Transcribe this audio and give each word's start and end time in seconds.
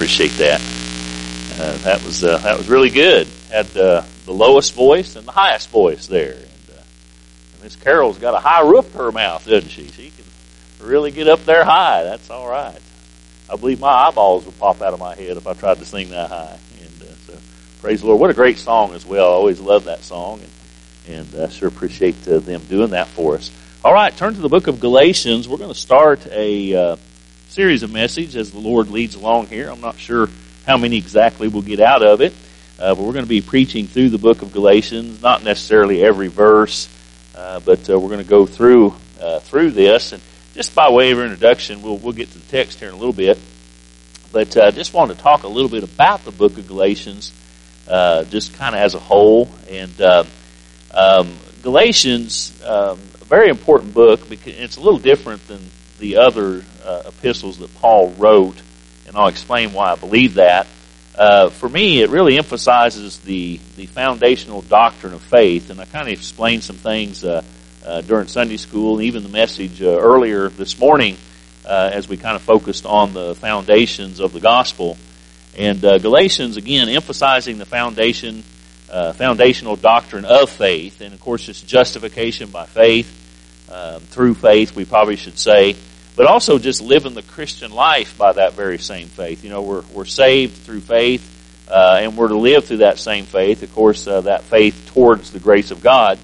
Appreciate 0.00 0.32
that. 0.38 0.62
Uh, 1.60 1.76
that 1.84 2.02
was 2.06 2.24
uh, 2.24 2.38
that 2.38 2.56
was 2.56 2.70
really 2.70 2.88
good. 2.88 3.28
Had 3.50 3.76
uh, 3.76 4.02
the 4.24 4.32
lowest 4.32 4.72
voice 4.72 5.14
and 5.14 5.26
the 5.26 5.32
highest 5.32 5.68
voice 5.68 6.06
there. 6.06 6.32
And, 6.32 6.78
uh, 6.78 6.82
Miss 7.62 7.76
Carol's 7.76 8.16
got 8.16 8.32
a 8.32 8.38
high 8.38 8.66
roof 8.66 8.90
to 8.92 8.96
her 8.96 9.12
mouth, 9.12 9.44
doesn't 9.46 9.68
she? 9.68 9.88
She 9.88 10.08
can 10.08 10.24
really 10.88 11.10
get 11.10 11.28
up 11.28 11.44
there 11.44 11.64
high. 11.64 12.04
That's 12.04 12.30
all 12.30 12.48
right. 12.48 12.80
I 13.50 13.56
believe 13.56 13.78
my 13.78 13.92
eyeballs 13.92 14.46
would 14.46 14.58
pop 14.58 14.80
out 14.80 14.94
of 14.94 15.00
my 15.00 15.14
head 15.14 15.36
if 15.36 15.46
I 15.46 15.52
tried 15.52 15.76
to 15.80 15.84
sing 15.84 16.08
that 16.08 16.30
high. 16.30 16.58
And 16.80 17.02
uh, 17.02 17.12
so, 17.26 17.34
praise 17.82 18.00
the 18.00 18.06
Lord. 18.06 18.20
What 18.20 18.30
a 18.30 18.34
great 18.34 18.56
song 18.56 18.94
as 18.94 19.04
well. 19.04 19.26
I 19.26 19.34
always 19.34 19.60
love 19.60 19.84
that 19.84 20.00
song, 20.02 20.40
and 20.40 21.18
and 21.18 21.34
uh, 21.34 21.48
sure 21.50 21.68
appreciate 21.68 22.26
uh, 22.26 22.38
them 22.38 22.62
doing 22.70 22.92
that 22.92 23.08
for 23.08 23.34
us. 23.34 23.50
All 23.84 23.92
right, 23.92 24.16
turn 24.16 24.32
to 24.32 24.40
the 24.40 24.48
book 24.48 24.66
of 24.66 24.80
Galatians. 24.80 25.46
We're 25.46 25.58
going 25.58 25.74
to 25.74 25.78
start 25.78 26.26
a 26.28 26.74
uh, 26.74 26.96
series 27.50 27.82
of 27.82 27.92
messages 27.92 28.36
as 28.36 28.52
the 28.52 28.60
Lord 28.60 28.90
leads 28.90 29.16
along 29.16 29.48
here. 29.48 29.68
I'm 29.68 29.80
not 29.80 29.98
sure 29.98 30.28
how 30.66 30.76
many 30.76 30.96
exactly 30.96 31.48
we'll 31.48 31.62
get 31.62 31.80
out 31.80 32.02
of 32.02 32.20
it, 32.20 32.32
uh, 32.78 32.94
but 32.94 33.02
we're 33.02 33.12
going 33.12 33.24
to 33.24 33.28
be 33.28 33.40
preaching 33.40 33.88
through 33.88 34.10
the 34.10 34.18
book 34.18 34.42
of 34.42 34.52
Galatians. 34.52 35.20
Not 35.20 35.42
necessarily 35.42 36.02
every 36.02 36.28
verse, 36.28 36.88
uh, 37.34 37.58
but 37.58 37.90
uh, 37.90 37.98
we're 37.98 38.08
going 38.08 38.22
to 38.22 38.28
go 38.28 38.46
through 38.46 38.94
uh, 39.20 39.40
through 39.40 39.72
this 39.72 40.12
and 40.12 40.22
just 40.54 40.74
by 40.74 40.90
way 40.90 41.10
of 41.10 41.18
introduction, 41.18 41.82
we'll, 41.82 41.96
we'll 41.96 42.12
get 42.12 42.30
to 42.30 42.38
the 42.38 42.46
text 42.46 42.78
here 42.78 42.88
in 42.88 42.94
a 42.94 42.96
little 42.96 43.12
bit. 43.12 43.38
But 44.32 44.56
I 44.56 44.68
uh, 44.68 44.70
just 44.70 44.94
want 44.94 45.10
to 45.10 45.16
talk 45.16 45.42
a 45.42 45.48
little 45.48 45.68
bit 45.68 45.82
about 45.82 46.24
the 46.24 46.30
book 46.30 46.56
of 46.56 46.68
Galatians, 46.68 47.32
uh, 47.88 48.24
just 48.24 48.54
kind 48.54 48.74
of 48.74 48.80
as 48.80 48.94
a 48.94 48.98
whole. 48.98 49.48
And 49.68 50.00
uh, 50.00 50.24
um, 50.92 51.36
Galatians, 51.62 52.60
um, 52.64 52.98
a 53.20 53.24
very 53.24 53.48
important 53.48 53.94
book 53.94 54.28
because 54.28 54.58
it's 54.58 54.76
a 54.76 54.80
little 54.80 54.98
different 54.98 55.46
than 55.48 55.60
the 55.98 56.16
other 56.16 56.64
uh, 56.84 57.02
epistles 57.06 57.58
that 57.58 57.74
Paul 57.76 58.10
wrote, 58.18 58.60
and 59.06 59.16
I'll 59.16 59.28
explain 59.28 59.72
why 59.72 59.92
I 59.92 59.96
believe 59.96 60.34
that. 60.34 60.66
Uh, 61.20 61.50
for 61.50 61.68
me, 61.68 62.00
it 62.00 62.10
really 62.10 62.38
emphasizes 62.38 63.18
the 63.18 63.60
the 63.76 63.86
foundational 63.86 64.62
doctrine 64.62 65.12
of 65.12 65.20
faith, 65.20 65.70
and 65.70 65.80
I 65.80 65.84
kind 65.84 66.06
of 66.06 66.12
explained 66.12 66.62
some 66.62 66.76
things 66.76 67.24
uh, 67.24 67.42
uh, 67.84 68.00
during 68.02 68.28
Sunday 68.28 68.56
school 68.56 68.98
and 68.98 69.06
even 69.06 69.22
the 69.22 69.28
message 69.28 69.82
uh, 69.82 69.98
earlier 69.98 70.48
this 70.48 70.78
morning 70.78 71.16
uh, 71.66 71.90
as 71.92 72.08
we 72.08 72.16
kind 72.16 72.36
of 72.36 72.42
focused 72.42 72.86
on 72.86 73.12
the 73.12 73.34
foundations 73.34 74.20
of 74.20 74.32
the 74.32 74.40
gospel. 74.40 74.96
And 75.58 75.84
uh, 75.84 75.98
Galatians, 75.98 76.56
again, 76.56 76.88
emphasizing 76.88 77.58
the 77.58 77.66
foundation, 77.66 78.42
foundational 78.88 79.76
doctrine 79.76 80.24
of 80.24 80.48
faith. 80.48 81.00
And 81.00 81.12
of 81.12 81.20
course, 81.20 81.48
it's 81.48 81.60
justification 81.60 82.50
by 82.50 82.66
faith, 82.66 83.10
um, 83.70 84.00
through 84.00 84.34
faith, 84.34 84.74
we 84.74 84.84
probably 84.84 85.16
should 85.16 85.38
say. 85.38 85.74
But 86.16 86.26
also 86.26 86.58
just 86.58 86.82
living 86.82 87.14
the 87.14 87.22
Christian 87.22 87.70
life 87.70 88.18
by 88.18 88.32
that 88.32 88.54
very 88.54 88.78
same 88.78 89.08
faith. 89.08 89.44
You 89.44 89.50
know, 89.50 89.62
we're, 89.62 89.82
we're 89.94 90.04
saved 90.04 90.54
through 90.58 90.80
faith, 90.80 91.68
uh, 91.70 92.00
and 92.02 92.16
we're 92.16 92.28
to 92.28 92.38
live 92.38 92.64
through 92.64 92.78
that 92.78 92.98
same 92.98 93.24
faith. 93.24 93.62
Of 93.62 93.74
course, 93.74 94.04
that 94.04 94.42
faith 94.42 94.90
towards 94.92 95.30
the 95.30 95.38
grace 95.38 95.70
of 95.70 95.82
God. 95.82 96.18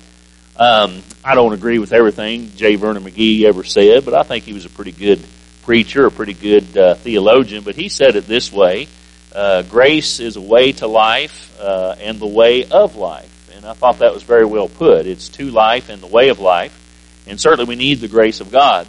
Um, 0.58 1.02
I 1.22 1.34
don't 1.34 1.52
agree 1.52 1.78
with 1.78 1.92
everything 1.92 2.50
J. 2.56 2.76
Vernon 2.76 3.04
McGee 3.04 3.44
ever 3.44 3.62
said, 3.62 4.04
but 4.04 4.14
I 4.14 4.22
think 4.22 4.44
he 4.44 4.54
was 4.54 4.64
a 4.64 4.70
pretty 4.70 4.92
good 4.92 5.22
preacher, 5.64 6.06
a 6.06 6.10
pretty 6.10 6.32
good 6.32 6.76
uh, 6.78 6.94
theologian. 6.94 7.62
But 7.62 7.74
he 7.74 7.90
said 7.90 8.16
it 8.16 8.26
this 8.26 8.50
way 8.50 8.88
uh, 9.34 9.62
Grace 9.64 10.18
is 10.18 10.36
a 10.36 10.40
way 10.40 10.72
to 10.72 10.86
life 10.86 11.58
uh, 11.60 11.96
and 12.00 12.18
the 12.18 12.26
way 12.26 12.64
of 12.64 12.96
life. 12.96 13.50
And 13.54 13.66
I 13.66 13.74
thought 13.74 13.98
that 13.98 14.14
was 14.14 14.22
very 14.22 14.46
well 14.46 14.68
put. 14.68 15.06
It's 15.06 15.28
to 15.30 15.50
life 15.50 15.90
and 15.90 16.00
the 16.00 16.06
way 16.06 16.30
of 16.30 16.40
life. 16.40 16.82
And 17.26 17.38
certainly 17.38 17.68
we 17.68 17.76
need 17.76 18.00
the 18.00 18.08
grace 18.08 18.40
of 18.40 18.50
God. 18.50 18.86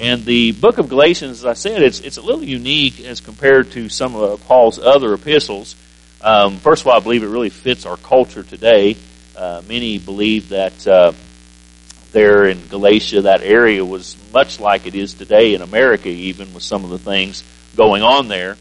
And 0.00 0.24
the 0.24 0.52
book 0.52 0.78
of 0.78 0.88
Galatians, 0.88 1.40
as 1.40 1.44
I 1.44 1.54
said, 1.54 1.82
it's, 1.82 1.98
it's 2.00 2.18
a 2.18 2.22
little 2.22 2.44
unique 2.44 3.00
as 3.00 3.20
compared 3.20 3.72
to 3.72 3.88
some 3.88 4.14
of 4.14 4.46
Paul's 4.46 4.78
other 4.78 5.14
epistles. 5.14 5.74
Um, 6.20 6.58
first 6.58 6.82
of 6.82 6.88
all, 6.88 6.96
I 6.96 7.00
believe 7.00 7.24
it 7.24 7.28
really 7.28 7.50
fits 7.50 7.84
our 7.84 7.96
culture 7.96 8.44
today. 8.44 8.96
Uh, 9.36 9.62
many 9.68 9.98
believe 9.98 10.50
that 10.50 10.86
uh, 10.86 11.12
there 12.12 12.46
in 12.46 12.64
Galatia, 12.68 13.22
that 13.22 13.42
area 13.42 13.84
was 13.84 14.16
much 14.32 14.60
like 14.60 14.86
it 14.86 14.94
is 14.94 15.14
today 15.14 15.54
in 15.54 15.62
America, 15.62 16.08
even 16.08 16.54
with 16.54 16.62
some 16.62 16.84
of 16.84 16.90
the 16.90 16.98
things 16.98 17.42
going 17.76 18.02
on 18.02 18.28
there. 18.28 18.56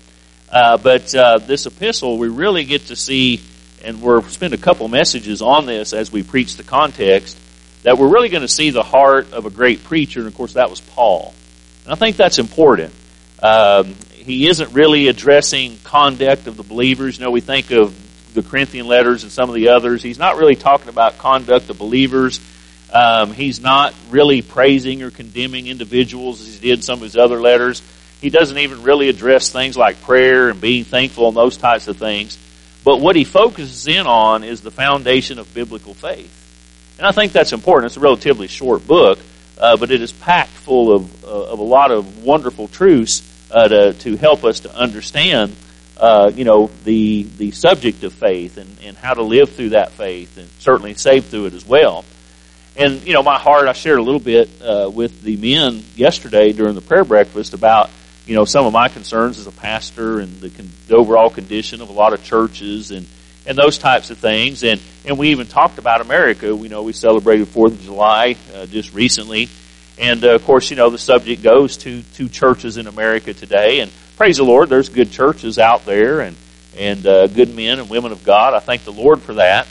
Uh, 0.50 0.78
but 0.78 1.14
uh, 1.14 1.38
this 1.38 1.66
epistle, 1.68 2.18
we 2.18 2.30
really 2.30 2.64
get 2.64 2.88
to 2.88 2.96
see, 2.96 3.42
and 3.84 4.02
we'll 4.02 4.24
spend 4.24 4.54
a 4.54 4.58
couple 4.58 4.88
messages 4.88 5.42
on 5.44 5.68
this 5.68 5.94
as 5.94 6.12
we 6.12 6.24
preach 6.24 6.58
the 6.58 6.64
context, 6.64 7.38
that 7.84 7.98
we're 7.98 8.10
really 8.10 8.30
going 8.30 8.42
to 8.42 8.48
see 8.48 8.70
the 8.70 8.84
heart 8.84 9.34
of 9.34 9.46
a 9.46 9.50
great 9.50 9.84
preacher, 9.84 10.20
and 10.20 10.28
of 10.28 10.36
course 10.36 10.54
that 10.54 10.70
was 10.70 10.82
Paul. 10.82 11.34
And 11.86 11.94
I 11.94 11.96
think 11.96 12.18
that's 12.18 12.40
important. 12.40 12.94
Um, 13.42 13.96
he 14.12 14.48
isn't 14.48 14.74
really 14.74 15.08
addressing 15.08 15.78
conduct 15.84 16.48
of 16.48 16.58
the 16.58 16.64
believers. 16.64 17.18
You 17.18 17.26
know, 17.26 17.32
we 17.32 17.42
think 17.42 17.72
of 17.72 17.96
the 18.34 18.44
Corinthian 18.44 18.88
letters 18.88 19.24
and 19.24 19.32
some 19.32 19.50
of 19.50 19.56
the 19.56 19.70
others. 19.70 20.04
He's 20.04 20.20
not 20.20 20.38
really 20.38 20.56
talking 20.56 20.90
about 20.90 21.18
conduct 21.18 21.70
of 21.70 21.78
believers. 21.78 22.40
Um, 22.92 23.34
he's 23.34 23.62
not 23.62 23.94
really 24.10 24.42
praising 24.42 25.04
or 25.04 25.12
condemning 25.12 25.68
individuals 25.68 26.42
as 26.42 26.60
he 26.60 26.70
did 26.70 26.84
some 26.84 27.00
of 27.00 27.04
his 27.04 27.18
other 27.18 27.40
letters. 27.40 27.82
He 28.22 28.30
doesn't 28.30 28.58
even 28.58 28.84
really 28.84 29.10
address 29.10 29.52
things 29.52 29.78
like 29.78 30.02
prayer 30.02 30.50
and 30.50 30.60
being 30.60 30.84
thankful 30.84 31.28
and 31.28 31.38
those 31.38 31.58
types 31.58 31.88
of 31.88 31.98
things. 31.98 32.38
But 32.84 33.00
what 33.00 33.16
he 33.16 33.24
focuses 33.24 33.88
in 33.88 34.08
on 34.08 34.44
is 34.44 34.62
the 34.62 34.72
foundation 34.72 35.40
of 35.40 35.54
biblical 35.54 35.94
faith. 35.94 36.47
And 36.98 37.06
I 37.06 37.12
think 37.12 37.32
that's 37.32 37.54
important. 37.54 37.92
It's 37.92 37.98
a 37.98 38.02
relatively 38.02 38.48
short 38.48 38.86
book, 38.88 39.20
uh, 39.60 39.78
but 39.78 39.92
it 39.92 40.02
is 40.02 40.12
packed 40.12 40.50
full 40.50 40.94
of, 40.94 41.24
uh, 41.24 41.52
of 41.52 41.60
a 41.60 41.64
lot 41.64 41.92
of 41.92 42.24
wonderful 42.24 42.68
truths 42.68 43.22
uh, 43.52 43.68
to, 43.68 43.94
to 43.94 44.18
help 44.18 44.44
us 44.44 44.62
to 44.62 44.76
understand 44.76 45.56
uh, 46.00 46.32
you 46.36 46.44
know, 46.44 46.70
the 46.84 47.24
the 47.24 47.52
subject 47.52 48.04
of 48.04 48.14
faith 48.14 48.58
and, 48.58 48.78
and 48.84 48.96
how 48.98 49.14
to 49.14 49.24
live 49.24 49.50
through 49.50 49.70
that 49.70 49.92
faith 49.92 50.38
and 50.38 50.48
certainly 50.60 50.94
save 50.94 51.26
through 51.26 51.46
it 51.48 51.54
as 51.54 51.66
well. 51.66 52.06
And, 52.76 53.06
you 53.08 53.14
know, 53.14 53.24
my 53.24 53.40
heart, 53.40 53.68
I 53.68 53.74
shared 53.74 53.98
a 53.98 54.04
little 54.04 54.20
bit 54.20 54.50
uh, 54.62 54.92
with 54.94 55.24
the 55.24 55.36
men 55.38 55.84
yesterday 55.96 56.52
during 56.52 56.76
the 56.76 56.82
prayer 56.82 57.04
breakfast 57.04 57.56
about, 57.56 57.90
you 58.28 58.36
know, 58.36 58.46
some 58.46 58.68
of 58.68 58.74
my 58.74 58.88
concerns 58.88 59.40
as 59.40 59.48
a 59.48 59.52
pastor 59.52 60.20
and 60.20 60.32
the, 60.40 60.52
con- 60.52 60.70
the 60.88 60.96
overall 60.96 61.32
condition 61.32 61.82
of 61.82 61.90
a 61.90 61.94
lot 61.94 62.14
of 62.14 62.24
churches 62.24 62.92
and, 62.92 63.08
and 63.48 63.58
those 63.58 63.78
types 63.78 64.12
of 64.12 64.18
things. 64.18 64.64
And, 64.64 64.82
and 65.06 65.18
we 65.18 65.30
even 65.30 65.48
talked 65.48 65.80
about 65.80 66.02
America. 66.02 66.54
We 66.56 66.68
know 66.68 66.84
we 66.84 66.94
celebrated 66.94 67.48
4th 67.48 67.72
of 67.72 67.82
July 67.82 68.36
uh, 68.54 68.66
just 68.66 68.94
recently. 68.94 69.50
And, 69.98 70.24
uh, 70.24 70.36
of 70.36 70.44
course, 70.44 70.70
you 70.70 70.76
know, 70.76 70.90
the 70.90 71.00
subject 71.00 71.42
goes 71.42 71.78
to, 71.78 72.04
to 72.04 72.30
churches 72.30 72.78
in 72.78 72.86
America 72.88 73.34
today. 73.34 73.80
And 73.80 73.92
praise 74.18 74.38
the 74.38 74.44
Lord, 74.44 74.70
there's 74.70 74.90
good 74.90 75.12
churches 75.12 75.58
out 75.58 75.86
there 75.86 76.20
and, 76.20 76.36
and 76.78 77.08
uh, 77.08 77.28
good 77.28 77.56
men 77.56 77.80
and 77.80 77.90
women 77.90 78.12
of 78.12 78.24
God. 78.24 78.54
I 78.54 78.60
thank 78.60 78.84
the 78.84 78.92
Lord 78.92 79.22
for 79.22 79.36
that. 79.36 79.68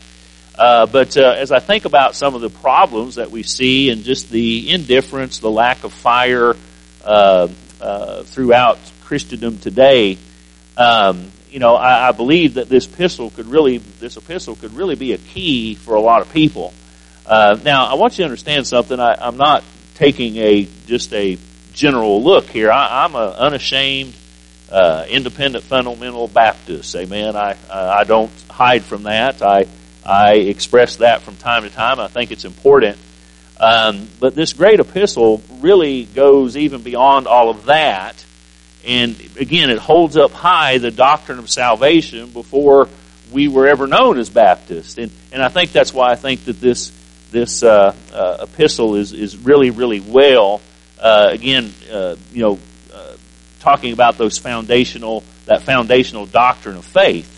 Uh, 0.57 0.87
but 0.87 1.15
uh, 1.15 1.35
as 1.37 1.51
I 1.51 1.59
think 1.59 1.85
about 1.85 2.15
some 2.15 2.33
of 2.33 2.41
the 2.41 2.49
problems 2.49 3.15
that 3.15 3.29
we 3.29 3.43
see 3.43 3.91
and 3.91 4.03
just 4.03 4.31
the 4.31 4.71
indifference, 4.71 5.37
the 5.37 5.51
lack 5.51 5.83
of 5.83 5.93
fire 5.93 6.55
uh, 7.05 7.47
uh 7.79 8.23
throughout 8.23 8.79
Christendom 9.03 9.59
today, 9.59 10.17
um, 10.75 11.31
you 11.49 11.59
know, 11.59 11.75
I, 11.75 12.09
I, 12.09 12.11
believe 12.11 12.55
that 12.55 12.69
this 12.69 12.85
epistle 12.85 13.29
could 13.29 13.47
really, 13.47 13.77
this 13.77 14.17
epistle 14.17 14.55
could 14.55 14.73
really 14.73 14.95
be 14.95 15.13
a 15.13 15.17
key 15.17 15.75
for 15.75 15.95
a 15.95 16.01
lot 16.01 16.21
of 16.21 16.31
people. 16.31 16.73
Uh, 17.25 17.57
now, 17.63 17.85
I 17.85 17.95
want 17.95 18.13
you 18.13 18.23
to 18.23 18.25
understand 18.25 18.67
something. 18.67 18.99
I, 18.99 19.15
I'm 19.19 19.37
not 19.37 19.63
taking 19.95 20.37
a 20.37 20.67
just 20.85 21.13
a 21.13 21.37
general 21.73 22.23
look 22.23 22.45
here. 22.47 22.71
I, 22.71 23.05
I'm 23.05 23.15
an 23.15 23.29
unashamed 23.33 24.13
uh, 24.71 25.05
independent 25.09 25.63
fundamental 25.63 26.27
Baptist. 26.27 26.95
Amen. 26.95 27.35
I 27.35 27.57
I 27.69 28.03
don't 28.03 28.31
hide 28.49 28.83
from 28.83 29.03
that. 29.03 29.41
I 29.41 29.65
I 30.05 30.35
express 30.35 30.97
that 30.97 31.21
from 31.21 31.35
time 31.35 31.63
to 31.63 31.69
time. 31.69 31.99
I 31.99 32.07
think 32.07 32.31
it's 32.31 32.45
important. 32.45 32.97
Um, 33.59 34.07
but 34.19 34.35
this 34.35 34.53
great 34.53 34.79
epistle 34.79 35.41
really 35.59 36.05
goes 36.05 36.55
even 36.55 36.83
beyond 36.83 37.27
all 37.27 37.49
of 37.49 37.65
that. 37.65 38.23
And 38.87 39.19
again, 39.37 39.69
it 39.69 39.79
holds 39.79 40.15
up 40.17 40.31
high 40.31 40.77
the 40.77 40.91
doctrine 40.91 41.39
of 41.39 41.49
salvation 41.49 42.29
before 42.29 42.87
we 43.31 43.49
were 43.49 43.67
ever 43.67 43.85
known 43.85 44.17
as 44.17 44.29
Baptists. 44.29 44.97
And, 44.97 45.11
and 45.33 45.43
I 45.43 45.49
think 45.49 45.73
that's 45.73 45.93
why 45.93 46.09
I 46.09 46.15
think 46.15 46.45
that 46.45 46.61
this, 46.61 46.91
this 47.29 47.61
uh, 47.61 47.93
uh, 48.13 48.37
epistle 48.41 48.95
is, 48.95 49.11
is 49.11 49.35
really, 49.35 49.71
really 49.71 49.99
well, 49.99 50.61
uh, 50.99 51.29
again, 51.31 51.71
uh, 51.91 52.15
you 52.31 52.41
know, 52.41 52.59
talking 53.67 53.91
about 53.91 54.17
those 54.17 54.37
foundational, 54.37 55.23
that 55.45 55.61
foundational 55.61 56.25
doctrine 56.25 56.77
of 56.77 56.85
faith. 56.85 57.33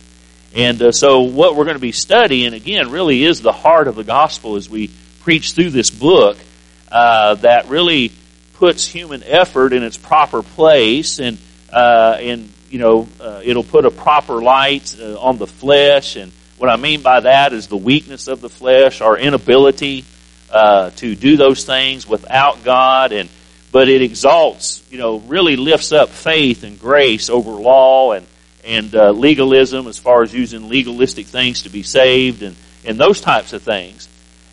And 0.55 0.79
uh, 0.79 0.91
so 0.91 1.21
what 1.21 1.55
we're 1.55 1.63
going 1.63 1.75
to 1.75 1.81
be 1.81 1.91
studying, 1.91 2.53
again, 2.53 2.91
really 2.91 3.23
is 3.23 3.41
the 3.41 3.51
heart 3.51 3.87
of 3.87 3.95
the 3.95 4.03
gospel 4.03 4.55
as 4.55 4.69
we 4.69 4.91
preach 5.21 5.53
through 5.53 5.71
this 5.71 5.89
book 5.89 6.37
uh, 6.91 7.33
that 7.35 7.67
really 7.67 8.11
puts 8.55 8.85
human 8.85 9.23
effort 9.23 9.73
in 9.73 9.81
its 9.81 9.97
proper 9.97 10.43
place 10.43 11.19
and, 11.19 11.39
uh, 11.71 12.17
and 12.19 12.51
you 12.69 12.79
know, 12.79 13.07
uh, 13.19 13.41
it'll 13.43 13.63
put 13.63 13.85
a 13.85 13.91
proper 13.91 14.41
light 14.41 14.95
uh, 14.99 15.19
on 15.19 15.37
the 15.37 15.47
flesh. 15.47 16.15
And 16.15 16.31
what 16.57 16.69
I 16.69 16.75
mean 16.75 17.01
by 17.01 17.21
that 17.21 17.53
is 17.53 17.67
the 17.67 17.77
weakness 17.77 18.27
of 18.27 18.41
the 18.41 18.49
flesh, 18.49 19.01
our 19.01 19.17
inability 19.17 20.05
uh, 20.51 20.91
to 20.91 21.15
do 21.15 21.37
those 21.37 21.65
things 21.65 22.07
without 22.07 22.63
God 22.63 23.11
and 23.11 23.29
but 23.71 23.87
it 23.87 24.01
exalts, 24.01 24.83
you 24.89 24.97
know, 24.97 25.19
really 25.19 25.55
lifts 25.55 25.91
up 25.91 26.09
faith 26.09 26.63
and 26.63 26.79
grace 26.79 27.29
over 27.29 27.51
law 27.51 28.13
and, 28.13 28.25
and 28.65 28.95
uh, 28.95 29.11
legalism 29.11 29.87
as 29.87 29.97
far 29.97 30.23
as 30.23 30.33
using 30.33 30.69
legalistic 30.69 31.27
things 31.27 31.63
to 31.63 31.69
be 31.69 31.83
saved 31.83 32.41
and, 32.41 32.55
and 32.83 32.99
those 32.99 33.21
types 33.21 33.53
of 33.53 33.61
things. 33.61 34.09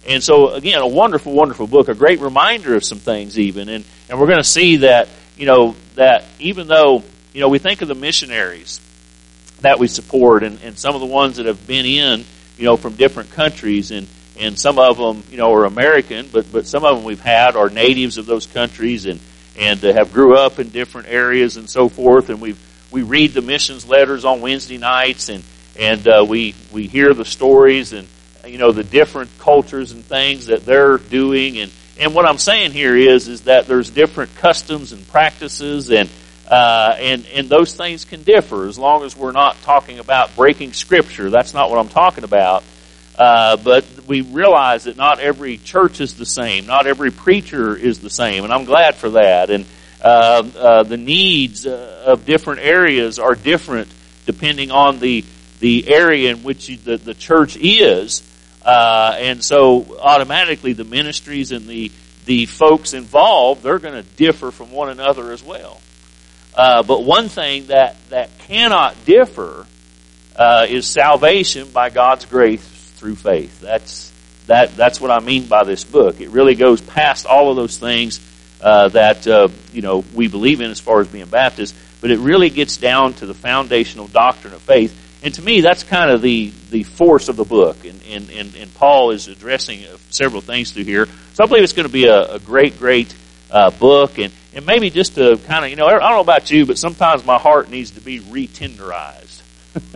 And 0.06 0.22
so 0.22 0.50
again, 0.50 0.80
a 0.80 0.86
wonderful, 0.86 1.32
wonderful 1.32 1.66
book, 1.66 1.88
a 1.88 1.94
great 1.94 2.20
reminder 2.20 2.74
of 2.74 2.84
some 2.84 2.98
things 2.98 3.38
even. 3.38 3.68
And, 3.68 3.84
and 4.08 4.20
we're 4.20 4.26
going 4.26 4.38
to 4.38 4.44
see 4.44 4.76
that, 4.78 5.08
you 5.36 5.46
know, 5.46 5.76
that 5.94 6.24
even 6.38 6.66
though, 6.66 7.02
you 7.32 7.40
know, 7.40 7.48
we 7.48 7.58
think 7.58 7.82
of 7.82 7.88
the 7.88 7.94
missionaries 7.94 8.80
that 9.60 9.78
we 9.78 9.88
support 9.88 10.42
and, 10.42 10.60
and 10.62 10.78
some 10.78 10.94
of 10.94 11.00
the 11.00 11.06
ones 11.06 11.36
that 11.36 11.46
have 11.46 11.66
been 11.66 11.86
in, 11.86 12.24
you 12.56 12.64
know, 12.64 12.76
from 12.76 12.94
different 12.94 13.30
countries 13.32 13.90
and, 13.90 14.06
and 14.38 14.58
some 14.58 14.78
of 14.78 14.96
them, 14.96 15.22
you 15.30 15.36
know, 15.36 15.52
are 15.52 15.64
American, 15.64 16.28
but, 16.32 16.50
but 16.50 16.66
some 16.66 16.84
of 16.84 16.96
them 16.96 17.04
we've 17.04 17.20
had 17.20 17.56
are 17.56 17.68
natives 17.68 18.18
of 18.18 18.26
those 18.26 18.46
countries 18.46 19.06
and, 19.06 19.20
and 19.58 19.82
uh, 19.84 19.92
have 19.92 20.12
grew 20.12 20.36
up 20.36 20.58
in 20.58 20.68
different 20.70 21.08
areas 21.08 21.56
and 21.56 21.68
so 21.68 21.88
forth. 21.88 22.30
And 22.30 22.40
we've, 22.40 22.60
we 22.90 23.02
read 23.02 23.32
the 23.32 23.42
missions 23.42 23.86
letters 23.86 24.24
on 24.24 24.40
Wednesday 24.40 24.78
nights 24.78 25.28
and, 25.28 25.44
and 25.78 26.06
uh, 26.08 26.24
we, 26.26 26.54
we 26.72 26.86
hear 26.86 27.12
the 27.12 27.24
stories 27.24 27.92
and, 27.92 28.08
you 28.46 28.58
know, 28.58 28.72
the 28.72 28.84
different 28.84 29.30
cultures 29.38 29.92
and 29.92 30.04
things 30.04 30.46
that 30.46 30.64
they're 30.64 30.96
doing. 30.98 31.58
And, 31.58 31.70
and 31.98 32.14
what 32.14 32.26
I'm 32.26 32.38
saying 32.38 32.72
here 32.72 32.94
is, 32.94 33.28
is 33.28 33.42
that 33.42 33.66
there's 33.66 33.90
different 33.90 34.34
customs 34.36 34.92
and 34.92 35.06
practices 35.08 35.90
and, 35.90 36.10
uh, 36.48 36.94
and, 36.98 37.26
and 37.26 37.48
those 37.48 37.74
things 37.74 38.04
can 38.04 38.22
differ 38.22 38.68
as 38.68 38.78
long 38.78 39.02
as 39.02 39.16
we're 39.16 39.32
not 39.32 39.56
talking 39.62 39.98
about 39.98 40.36
breaking 40.36 40.74
scripture. 40.74 41.30
That's 41.30 41.54
not 41.54 41.70
what 41.70 41.78
I'm 41.78 41.88
talking 41.88 42.24
about. 42.24 42.64
Uh, 43.18 43.56
but 43.56 43.86
we 44.06 44.20
realize 44.20 44.84
that 44.84 44.98
not 44.98 45.20
every 45.20 45.56
church 45.56 46.02
is 46.02 46.16
the 46.16 46.26
same. 46.26 46.66
Not 46.66 46.86
every 46.86 47.10
preacher 47.10 47.74
is 47.74 48.00
the 48.00 48.10
same. 48.10 48.44
And 48.44 48.52
I'm 48.52 48.66
glad 48.66 48.94
for 48.94 49.10
that. 49.10 49.48
And, 49.48 49.64
uh, 50.02 50.48
uh, 50.56 50.82
the 50.82 50.98
needs 50.98 51.66
uh, 51.66 52.04
of 52.06 52.26
different 52.26 52.60
areas 52.60 53.18
are 53.18 53.34
different 53.34 53.88
depending 54.26 54.70
on 54.70 54.98
the, 54.98 55.24
the 55.60 55.88
area 55.88 56.30
in 56.30 56.42
which 56.42 56.66
the, 56.66 56.98
the 56.98 57.14
church 57.14 57.56
is. 57.56 58.22
Uh, 58.66 59.14
and 59.18 59.44
so 59.44 59.96
automatically 60.00 60.72
the 60.72 60.84
ministries 60.84 61.52
and 61.52 61.66
the, 61.68 61.92
the 62.24 62.46
folks 62.46 62.94
involved, 62.94 63.62
they're 63.62 63.78
going 63.78 63.94
to 63.94 64.08
differ 64.16 64.50
from 64.50 64.72
one 64.72 64.88
another 64.88 65.30
as 65.30 65.42
well. 65.42 65.80
Uh, 66.54 66.82
but 66.82 67.04
one 67.04 67.28
thing 67.28 67.66
that, 67.66 67.96
that 68.08 68.36
cannot 68.40 69.04
differ 69.04 69.66
uh, 70.34 70.66
is 70.68 70.86
salvation 70.86 71.68
by 71.70 71.90
God's 71.90 72.24
grace 72.24 72.66
through 72.96 73.14
faith. 73.14 73.60
That's, 73.60 74.12
that, 74.48 74.74
that's 74.74 75.00
what 75.00 75.12
I 75.12 75.20
mean 75.20 75.46
by 75.46 75.62
this 75.62 75.84
book. 75.84 76.20
It 76.20 76.30
really 76.30 76.56
goes 76.56 76.80
past 76.80 77.24
all 77.24 77.50
of 77.50 77.56
those 77.56 77.78
things 77.78 78.20
uh, 78.60 78.88
that 78.88 79.26
uh, 79.26 79.48
you 79.72 79.82
know 79.82 80.04
we 80.14 80.28
believe 80.28 80.60
in 80.60 80.70
as 80.70 80.80
far 80.80 81.00
as 81.00 81.08
being 81.08 81.26
Baptist, 81.26 81.74
but 82.00 82.10
it 82.10 82.18
really 82.18 82.50
gets 82.50 82.76
down 82.76 83.12
to 83.14 83.26
the 83.26 83.34
foundational 83.34 84.06
doctrine 84.06 84.54
of 84.54 84.62
faith. 84.62 85.02
And 85.26 85.34
to 85.34 85.42
me, 85.42 85.60
that's 85.60 85.82
kind 85.82 86.12
of 86.12 86.22
the, 86.22 86.52
the 86.70 86.84
force 86.84 87.28
of 87.28 87.34
the 87.34 87.42
book. 87.42 87.84
And, 87.84 88.00
and, 88.08 88.30
and, 88.30 88.54
and 88.54 88.72
Paul 88.74 89.10
is 89.10 89.26
addressing 89.26 89.84
uh, 89.84 89.96
several 90.10 90.40
things 90.40 90.70
through 90.70 90.84
here. 90.84 91.06
So 91.32 91.42
I 91.42 91.48
believe 91.48 91.64
it's 91.64 91.72
going 91.72 91.88
to 91.88 91.92
be 91.92 92.06
a, 92.06 92.34
a 92.34 92.38
great, 92.38 92.78
great 92.78 93.12
uh, 93.50 93.70
book. 93.70 94.20
And, 94.20 94.32
and 94.54 94.64
maybe 94.64 94.88
just 94.88 95.16
to 95.16 95.36
kind 95.48 95.64
of, 95.64 95.70
you 95.72 95.76
know, 95.76 95.86
I 95.86 95.98
don't 95.98 96.00
know 96.00 96.20
about 96.20 96.48
you, 96.52 96.64
but 96.64 96.78
sometimes 96.78 97.26
my 97.26 97.38
heart 97.38 97.68
needs 97.70 97.90
to 97.90 98.00
be 98.00 98.20
re-tenderized, 98.20 99.42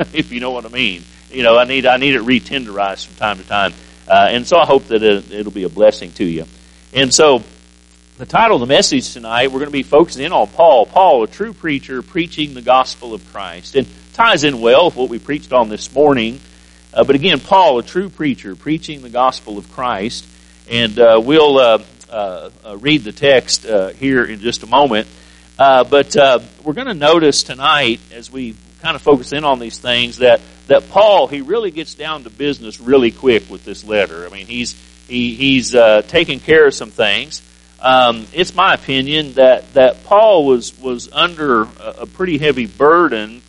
if 0.12 0.32
you 0.32 0.40
know 0.40 0.50
what 0.50 0.66
I 0.66 0.68
mean. 0.68 1.04
You 1.30 1.44
know, 1.44 1.56
I 1.56 1.62
need, 1.62 1.86
I 1.86 1.98
need 1.98 2.16
it 2.16 2.22
re-tenderized 2.22 3.06
from 3.06 3.14
time 3.14 3.38
to 3.38 3.46
time. 3.46 3.72
Uh, 4.08 4.30
and 4.32 4.44
so 4.44 4.58
I 4.58 4.66
hope 4.66 4.86
that 4.86 5.04
it, 5.04 5.30
it'll 5.30 5.52
be 5.52 5.62
a 5.62 5.68
blessing 5.68 6.10
to 6.14 6.24
you. 6.24 6.46
And 6.92 7.14
so, 7.14 7.44
the 8.18 8.26
title 8.26 8.56
of 8.56 8.60
the 8.62 8.66
message 8.66 9.12
tonight, 9.12 9.46
we're 9.46 9.60
going 9.60 9.66
to 9.66 9.70
be 9.70 9.84
focusing 9.84 10.24
in 10.24 10.32
on 10.32 10.48
Paul. 10.48 10.86
Paul, 10.86 11.22
a 11.22 11.28
true 11.28 11.52
preacher, 11.52 12.02
preaching 12.02 12.52
the 12.52 12.62
gospel 12.62 13.14
of 13.14 13.24
Christ. 13.32 13.76
And 13.76 13.86
ties 14.14 14.44
in 14.44 14.60
well 14.60 14.86
with 14.86 14.96
what 14.96 15.08
we 15.08 15.18
preached 15.18 15.52
on 15.52 15.68
this 15.68 15.92
morning. 15.92 16.40
Uh, 16.92 17.04
but 17.04 17.14
again, 17.14 17.40
Paul, 17.40 17.78
a 17.78 17.82
true 17.82 18.08
preacher, 18.08 18.56
preaching 18.56 19.02
the 19.02 19.10
gospel 19.10 19.58
of 19.58 19.70
Christ. 19.72 20.26
And 20.68 20.98
uh, 20.98 21.20
we'll 21.24 21.58
uh, 21.58 21.82
uh, 22.08 22.50
uh 22.64 22.76
read 22.78 23.04
the 23.04 23.12
text 23.12 23.66
uh, 23.66 23.88
here 23.88 24.24
in 24.24 24.40
just 24.40 24.62
a 24.62 24.66
moment. 24.66 25.08
but 25.56 26.16
we're 26.64 26.72
going 26.72 26.86
to 26.86 26.94
notice 26.94 27.42
tonight, 27.42 28.00
as 28.12 28.30
we 28.30 28.56
kind 28.82 28.96
of 28.96 29.02
focus 29.02 29.32
in 29.32 29.44
on 29.44 29.58
these 29.58 29.78
things, 29.78 30.18
that, 30.18 30.40
that 30.66 30.88
Paul, 30.90 31.26
he 31.26 31.40
really 31.40 31.70
gets 31.70 31.94
down 31.94 32.24
to 32.24 32.30
business 32.30 32.80
really 32.80 33.10
quick 33.10 33.48
with 33.50 33.64
this 33.64 33.84
letter. 33.84 34.26
I 34.26 34.30
mean, 34.30 34.46
he's, 34.46 34.74
he, 35.06 35.34
he's 35.34 35.72
taking 36.08 36.40
care 36.40 36.66
of 36.66 36.74
some 36.74 36.90
things. 36.90 37.42
Um, 37.82 38.26
it's 38.34 38.54
my 38.54 38.74
opinion 38.74 39.34
that, 39.34 39.72
that 39.72 40.04
Paul 40.04 40.44
was, 40.44 40.78
was 40.78 41.10
under 41.12 41.62
a, 41.62 41.94
a 42.00 42.06
pretty 42.06 42.36
heavy 42.36 42.66
burden, 42.66 43.40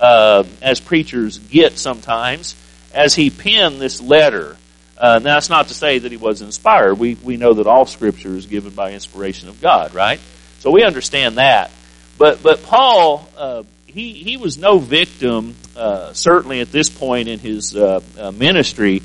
uh, 0.00 0.44
as 0.62 0.80
preachers 0.80 1.38
get 1.38 1.78
sometimes, 1.78 2.56
as 2.92 3.14
he 3.14 3.30
penned 3.30 3.80
this 3.80 4.00
letter. 4.00 4.56
Uh, 4.98 5.18
now, 5.18 5.34
that's 5.34 5.48
not 5.48 5.68
to 5.68 5.74
say 5.74 5.98
that 5.98 6.10
he 6.10 6.18
was 6.18 6.42
inspired. 6.42 6.94
We, 6.98 7.14
we 7.14 7.36
know 7.36 7.54
that 7.54 7.66
all 7.66 7.86
Scripture 7.86 8.34
is 8.36 8.46
given 8.46 8.72
by 8.72 8.92
inspiration 8.92 9.48
of 9.48 9.60
God, 9.60 9.94
right? 9.94 10.20
So 10.58 10.70
we 10.70 10.84
understand 10.84 11.38
that. 11.38 11.70
But, 12.18 12.42
but 12.42 12.62
Paul, 12.64 13.26
uh, 13.36 13.62
he, 13.86 14.12
he 14.12 14.36
was 14.36 14.58
no 14.58 14.78
victim, 14.78 15.54
uh, 15.74 16.12
certainly 16.12 16.60
at 16.60 16.70
this 16.70 16.90
point 16.90 17.28
in 17.28 17.38
his 17.38 17.74
uh, 17.74 18.00
uh, 18.18 18.30
ministry. 18.30 19.00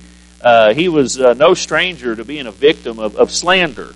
he 0.73 0.89
was 0.89 1.17
no 1.17 1.53
stranger 1.53 2.15
to 2.15 2.25
being 2.25 2.47
a 2.47 2.51
victim 2.51 2.99
of, 2.99 3.15
of 3.15 3.31
slander. 3.31 3.93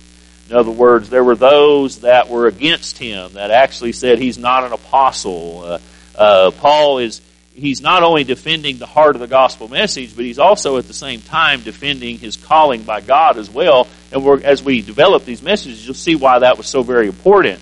In 0.48 0.56
other 0.56 0.70
words, 0.70 1.10
there 1.10 1.22
were 1.22 1.36
those 1.36 2.00
that 2.00 2.28
were 2.28 2.46
against 2.46 2.98
him 2.98 3.34
that 3.34 3.50
actually 3.50 3.92
said 3.92 4.18
he's 4.18 4.38
not 4.38 4.64
an 4.64 4.72
apostle. 4.72 5.78
Uh, 6.16 6.50
Paul 6.50 6.98
is 6.98 7.20
he's 7.54 7.80
not 7.80 8.02
only 8.02 8.24
defending 8.24 8.78
the 8.78 8.86
heart 8.86 9.16
of 9.16 9.20
the 9.20 9.28
gospel 9.28 9.68
message, 9.68 10.14
but 10.16 10.24
he's 10.24 10.38
also 10.38 10.76
at 10.78 10.86
the 10.86 10.94
same 10.94 11.20
time 11.20 11.62
defending 11.62 12.18
his 12.18 12.36
calling 12.36 12.82
by 12.82 13.00
God 13.00 13.36
as 13.36 13.50
well. 13.50 13.86
And 14.12 14.44
as 14.44 14.62
we 14.62 14.82
develop 14.82 15.24
these 15.24 15.42
messages, 15.42 15.84
you'll 15.84 15.94
see 15.94 16.14
why 16.14 16.40
that 16.40 16.56
was 16.56 16.66
so 16.66 16.82
very 16.82 17.06
important. 17.06 17.60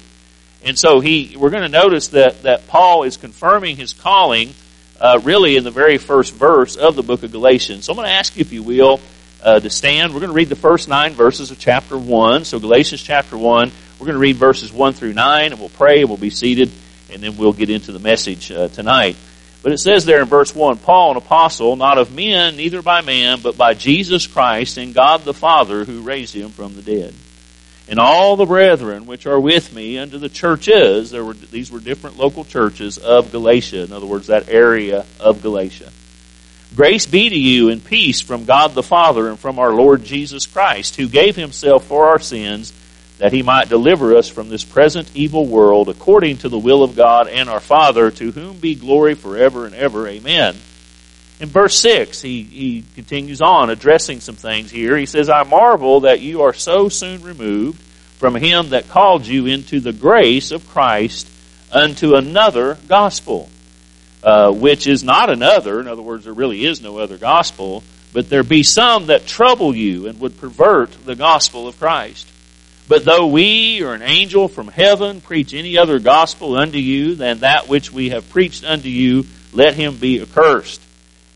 And 0.64 0.78
so 0.78 1.00
he, 1.00 1.36
we're 1.36 1.50
going 1.50 1.62
to 1.62 1.68
notice 1.68 2.08
that 2.08 2.42
that 2.42 2.66
Paul 2.68 3.04
is 3.04 3.16
confirming 3.16 3.76
his 3.76 3.92
calling, 3.92 4.54
uh, 5.00 5.20
really 5.22 5.56
in 5.56 5.64
the 5.64 5.70
very 5.70 5.98
first 5.98 6.34
verse 6.34 6.76
of 6.76 6.96
the 6.96 7.02
book 7.02 7.22
of 7.22 7.32
Galatians. 7.32 7.84
So 7.84 7.92
I'm 7.92 7.96
going 7.96 8.08
to 8.08 8.14
ask 8.14 8.36
you, 8.36 8.40
if 8.40 8.52
you 8.52 8.62
will, 8.62 9.00
uh, 9.42 9.60
to 9.60 9.70
stand. 9.70 10.12
We're 10.12 10.20
going 10.20 10.30
to 10.30 10.36
read 10.36 10.48
the 10.48 10.56
first 10.56 10.88
nine 10.88 11.12
verses 11.12 11.50
of 11.50 11.58
chapter 11.58 11.96
1. 11.96 12.44
So 12.44 12.58
Galatians 12.58 13.02
chapter 13.02 13.36
1, 13.36 13.70
we're 13.98 14.06
going 14.06 14.14
to 14.14 14.20
read 14.20 14.36
verses 14.36 14.72
1 14.72 14.92
through 14.94 15.12
9, 15.12 15.52
and 15.52 15.60
we'll 15.60 15.68
pray, 15.68 16.00
and 16.00 16.08
we'll 16.08 16.18
be 16.18 16.30
seated, 16.30 16.70
and 17.10 17.22
then 17.22 17.36
we'll 17.36 17.52
get 17.52 17.70
into 17.70 17.92
the 17.92 17.98
message 17.98 18.50
uh, 18.50 18.68
tonight. 18.68 19.16
But 19.62 19.72
it 19.72 19.78
says 19.78 20.04
there 20.04 20.20
in 20.20 20.28
verse 20.28 20.54
1, 20.54 20.78
Paul, 20.78 21.12
an 21.12 21.16
apostle, 21.16 21.74
not 21.76 21.98
of 21.98 22.14
men, 22.14 22.56
neither 22.56 22.80
by 22.80 23.00
man, 23.00 23.40
but 23.42 23.56
by 23.56 23.74
Jesus 23.74 24.26
Christ 24.26 24.76
and 24.78 24.94
God 24.94 25.22
the 25.22 25.34
Father 25.34 25.84
who 25.84 26.02
raised 26.02 26.34
him 26.34 26.50
from 26.50 26.74
the 26.74 26.82
dead. 26.82 27.12
And 27.88 27.98
all 27.98 28.36
the 28.36 28.44
brethren 28.44 29.06
which 29.06 29.26
are 29.26 29.40
with 29.40 29.74
me 29.74 29.98
unto 29.98 30.18
the 30.18 30.28
churches, 30.28 31.10
there 31.10 31.24
were, 31.24 31.32
these 31.32 31.70
were 31.70 31.80
different 31.80 32.18
local 32.18 32.44
churches 32.44 32.98
of 32.98 33.32
Galatia, 33.32 33.82
in 33.82 33.92
other 33.92 34.06
words, 34.06 34.26
that 34.26 34.48
area 34.48 35.06
of 35.18 35.42
Galatia. 35.42 35.90
Grace 36.76 37.06
be 37.06 37.30
to 37.30 37.38
you 37.38 37.70
and 37.70 37.82
peace 37.82 38.20
from 38.20 38.44
God 38.44 38.74
the 38.74 38.82
Father 38.82 39.28
and 39.28 39.38
from 39.38 39.58
our 39.58 39.72
Lord 39.72 40.04
Jesus 40.04 40.44
Christ, 40.44 40.96
who 40.96 41.08
gave 41.08 41.34
himself 41.34 41.86
for 41.86 42.08
our 42.08 42.18
sins 42.18 42.72
that 43.18 43.32
he 43.32 43.42
might 43.42 43.68
deliver 43.68 44.16
us 44.16 44.28
from 44.28 44.48
this 44.48 44.64
present 44.64 45.10
evil 45.14 45.46
world 45.46 45.88
according 45.88 46.38
to 46.38 46.48
the 46.48 46.58
will 46.58 46.82
of 46.82 46.96
God 46.96 47.28
and 47.28 47.48
our 47.48 47.60
Father, 47.60 48.10
to 48.12 48.30
whom 48.32 48.58
be 48.58 48.74
glory 48.74 49.14
forever 49.14 49.66
and 49.66 49.74
ever. 49.74 50.08
Amen. 50.08 50.54
In 51.40 51.48
verse 51.48 51.78
6, 51.78 52.20
he, 52.22 52.42
he 52.42 52.84
continues 52.94 53.40
on 53.40 53.70
addressing 53.70 54.20
some 54.20 54.34
things 54.34 54.70
here. 54.70 54.96
He 54.96 55.06
says, 55.06 55.28
I 55.28 55.44
marvel 55.44 56.00
that 56.00 56.20
you 56.20 56.42
are 56.42 56.52
so 56.52 56.88
soon 56.88 57.22
removed 57.22 57.80
from 57.80 58.34
him 58.34 58.70
that 58.70 58.88
called 58.88 59.26
you 59.26 59.46
into 59.46 59.80
the 59.80 59.92
grace 59.92 60.50
of 60.50 60.68
Christ 60.68 61.28
unto 61.70 62.14
another 62.14 62.76
gospel 62.88 63.48
uh, 64.22 64.50
which 64.52 64.86
is 64.86 65.04
not 65.04 65.30
another. 65.30 65.80
In 65.80 65.88
other 65.88 66.02
words, 66.02 66.24
there 66.24 66.32
really 66.32 66.64
is 66.64 66.82
no 66.82 66.98
other 66.98 67.18
gospel. 67.18 67.82
But 68.12 68.28
there 68.28 68.42
be 68.42 68.62
some 68.62 69.06
that 69.06 69.26
trouble 69.26 69.74
you 69.74 70.08
and 70.08 70.18
would 70.20 70.38
pervert 70.38 70.90
the 71.04 71.14
gospel 71.14 71.68
of 71.68 71.78
Christ. 71.78 72.26
But 72.88 73.04
though 73.04 73.26
we 73.26 73.82
or 73.82 73.92
an 73.92 74.02
angel 74.02 74.48
from 74.48 74.68
heaven 74.68 75.20
preach 75.20 75.52
any 75.52 75.76
other 75.76 75.98
gospel 75.98 76.56
unto 76.56 76.78
you 76.78 77.14
than 77.14 77.40
that 77.40 77.68
which 77.68 77.92
we 77.92 78.08
have 78.10 78.30
preached 78.30 78.64
unto 78.64 78.88
you, 78.88 79.26
let 79.52 79.74
him 79.74 79.96
be 79.96 80.22
accursed. 80.22 80.80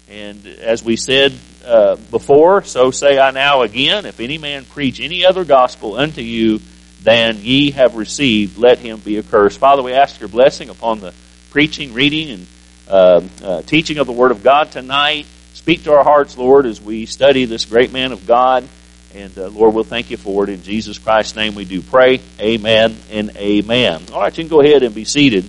And 0.08 0.46
as 0.46 0.82
we 0.82 0.96
said 0.96 1.34
uh, 1.64 1.96
before, 2.10 2.62
so 2.64 2.90
say 2.90 3.18
I 3.18 3.32
now 3.32 3.62
again, 3.62 4.06
if 4.06 4.18
any 4.18 4.38
man 4.38 4.64
preach 4.64 4.98
any 4.98 5.26
other 5.26 5.44
gospel 5.44 5.96
unto 5.96 6.22
you 6.22 6.60
than 7.02 7.38
ye 7.40 7.72
have 7.72 7.96
received, 7.96 8.56
let 8.56 8.78
him 8.78 9.00
be 9.00 9.18
accursed. 9.18 9.58
Father, 9.58 9.82
we 9.82 9.92
ask 9.92 10.20
your 10.20 10.28
blessing 10.30 10.70
upon 10.70 11.00
the 11.00 11.12
preaching, 11.50 11.92
reading, 11.92 12.30
and 12.30 12.46
uh, 12.88 13.22
uh, 13.42 13.62
teaching 13.62 13.98
of 13.98 14.06
the 14.06 14.12
Word 14.12 14.30
of 14.30 14.42
God 14.42 14.72
tonight. 14.72 15.26
Speak 15.52 15.84
to 15.84 15.92
our 15.92 16.04
hearts, 16.04 16.36
Lord, 16.38 16.64
as 16.64 16.80
we 16.80 17.04
study 17.06 17.44
this 17.44 17.66
great 17.66 17.92
man 17.92 18.12
of 18.12 18.26
God. 18.26 18.66
And 19.14 19.36
uh, 19.38 19.48
Lord, 19.48 19.74
we'll 19.74 19.84
thank 19.84 20.10
you 20.10 20.16
for 20.16 20.44
it. 20.44 20.50
In 20.50 20.62
Jesus 20.62 20.98
Christ's 20.98 21.36
name 21.36 21.54
we 21.54 21.64
do 21.64 21.82
pray. 21.82 22.20
Amen 22.40 22.96
and 23.10 23.36
amen. 23.36 24.02
All 24.12 24.20
right, 24.20 24.36
you 24.36 24.44
can 24.44 24.48
go 24.48 24.60
ahead 24.60 24.82
and 24.82 24.94
be 24.94 25.04
seated. 25.04 25.44